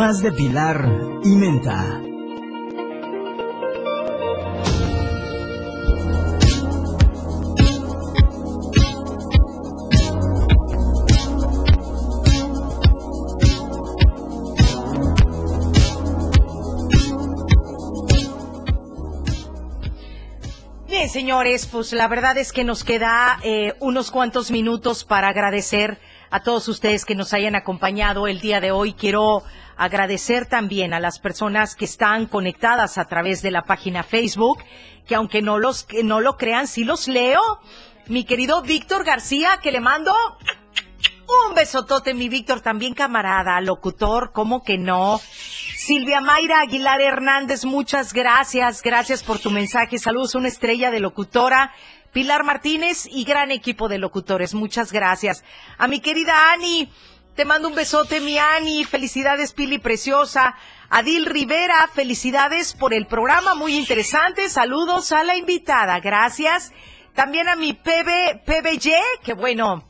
[0.00, 0.88] Más de Pilar
[1.24, 2.00] y Menta.
[20.88, 25.98] Bien, señores, pues la verdad es que nos queda eh, unos cuantos minutos para agradecer
[26.30, 28.94] a todos ustedes que nos hayan acompañado el día de hoy.
[28.94, 29.42] Quiero
[29.80, 34.62] agradecer también a las personas que están conectadas a través de la página Facebook,
[35.06, 37.40] que aunque no los que no lo crean, sí los leo.
[38.06, 40.12] Mi querido Víctor García, que le mando
[41.46, 45.18] un besotote, mi Víctor, también camarada, locutor, ¿cómo que no?
[45.76, 49.98] Silvia Mayra Aguilar Hernández, muchas gracias, gracias por tu mensaje.
[49.98, 51.72] Saludos, una estrella de locutora.
[52.12, 55.42] Pilar Martínez y gran equipo de locutores, muchas gracias.
[55.78, 56.90] A mi querida Ani,
[57.34, 58.84] te mando un besote, mi Ani.
[58.84, 60.56] Felicidades, Pili Preciosa.
[60.88, 64.48] Adil Rivera, felicidades por el programa, muy interesante.
[64.48, 66.72] Saludos a la invitada, gracias.
[67.14, 68.92] También a mi PB, PBY,
[69.22, 69.84] que bueno,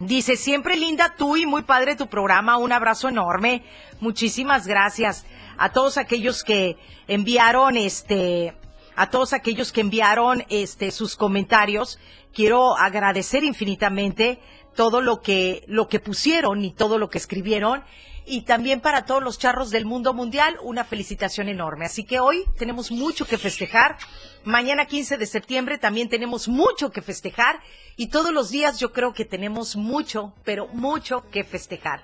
[0.00, 2.56] dice, siempre linda tú y muy padre tu programa.
[2.56, 3.62] Un abrazo enorme.
[4.00, 5.24] Muchísimas gracias
[5.56, 6.76] a todos aquellos que
[7.06, 8.56] enviaron este
[8.96, 11.98] a todos aquellos que enviaron este sus comentarios.
[12.34, 14.40] Quiero agradecer infinitamente
[14.74, 17.84] todo lo que lo que pusieron y todo lo que escribieron
[18.26, 21.86] y también para todos los charros del mundo mundial una felicitación enorme.
[21.86, 23.98] Así que hoy tenemos mucho que festejar.
[24.44, 27.60] Mañana 15 de septiembre también tenemos mucho que festejar
[27.96, 32.02] y todos los días yo creo que tenemos mucho, pero mucho que festejar.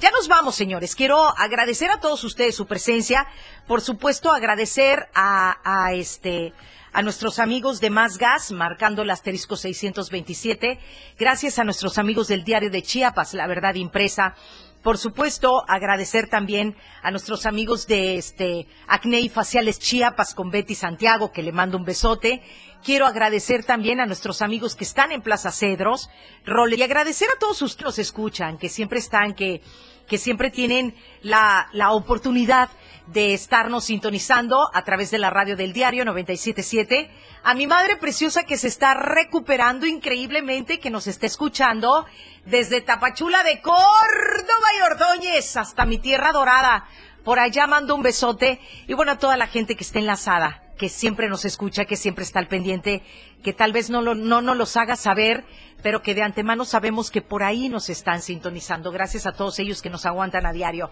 [0.00, 0.94] Ya nos vamos, señores.
[0.94, 3.26] Quiero agradecer a todos ustedes su presencia.
[3.66, 6.52] Por supuesto, agradecer a, a este
[6.92, 10.78] a nuestros amigos de Más Gas, marcando el asterisco 627.
[11.18, 14.34] Gracias a nuestros amigos del diario de Chiapas, La Verdad Impresa.
[14.82, 20.74] Por supuesto, agradecer también a nuestros amigos de este Acné y Faciales Chiapas con Betty
[20.74, 22.42] Santiago, que le mando un besote.
[22.84, 26.08] Quiero agradecer también a nuestros amigos que están en Plaza Cedros,
[26.46, 29.62] Role, y agradecer a todos ustedes que nos escuchan, que siempre están, que,
[30.08, 32.70] que siempre tienen la, la oportunidad
[33.12, 37.10] de estarnos sintonizando a través de la radio del diario 977.
[37.42, 42.06] A mi madre preciosa que se está recuperando increíblemente, que nos está escuchando
[42.44, 46.86] desde Tapachula de Córdoba y Ordóñez hasta mi tierra dorada.
[47.24, 50.88] Por allá mando un besote y bueno, a toda la gente que está enlazada, que
[50.88, 53.02] siempre nos escucha, que siempre está al pendiente,
[53.42, 55.44] que tal vez no, lo, no nos los haga saber,
[55.82, 58.90] pero que de antemano sabemos que por ahí nos están sintonizando.
[58.90, 60.90] Gracias a todos ellos que nos aguantan a diario.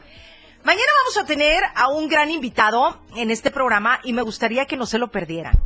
[0.64, 4.76] Mañana vamos a tener a un gran invitado en este programa y me gustaría que
[4.76, 5.58] no se lo perdieran.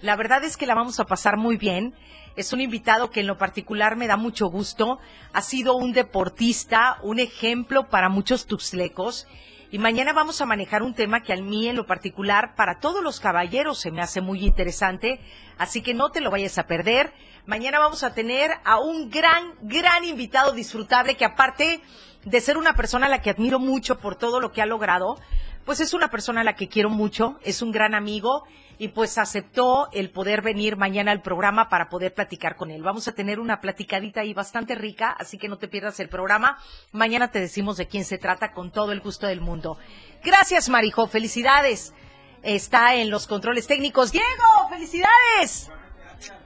[0.00, 1.94] La verdad es que la vamos a pasar muy bien.
[2.36, 4.98] Es un invitado que en lo particular me da mucho gusto.
[5.32, 9.26] Ha sido un deportista, un ejemplo para muchos tuxlecos.
[9.74, 13.02] Y mañana vamos a manejar un tema que a mí en lo particular, para todos
[13.02, 15.18] los caballeros, se me hace muy interesante.
[15.58, 17.12] Así que no te lo vayas a perder.
[17.44, 21.80] Mañana vamos a tener a un gran, gran invitado disfrutable que aparte
[22.24, 25.18] de ser una persona a la que admiro mucho por todo lo que ha logrado,
[25.64, 28.44] pues es una persona a la que quiero mucho, es un gran amigo
[28.78, 32.82] y pues aceptó el poder venir mañana al programa para poder platicar con él.
[32.82, 36.58] Vamos a tener una platicadita ahí bastante rica, así que no te pierdas el programa.
[36.92, 39.78] Mañana te decimos de quién se trata con todo el gusto del mundo.
[40.22, 41.94] Gracias, Marijo, felicidades.
[42.42, 44.12] Está en los controles técnicos.
[44.12, 45.70] Diego, felicidades.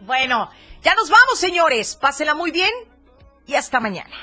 [0.00, 0.50] Bueno,
[0.82, 1.96] ya nos vamos, señores.
[1.96, 2.70] Pásenla muy bien
[3.46, 4.14] y hasta mañana.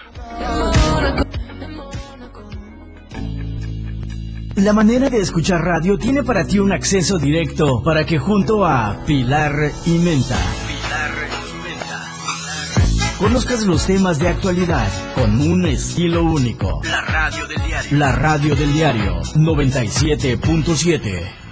[4.56, 9.04] La manera de escuchar radio tiene para ti un acceso directo para que junto a
[9.06, 10.38] Pilar y Menta
[13.20, 16.80] conozcas los temas de actualidad con un estilo único.
[16.86, 17.98] La radio del diario.
[17.98, 21.45] La radio del diario 97.7.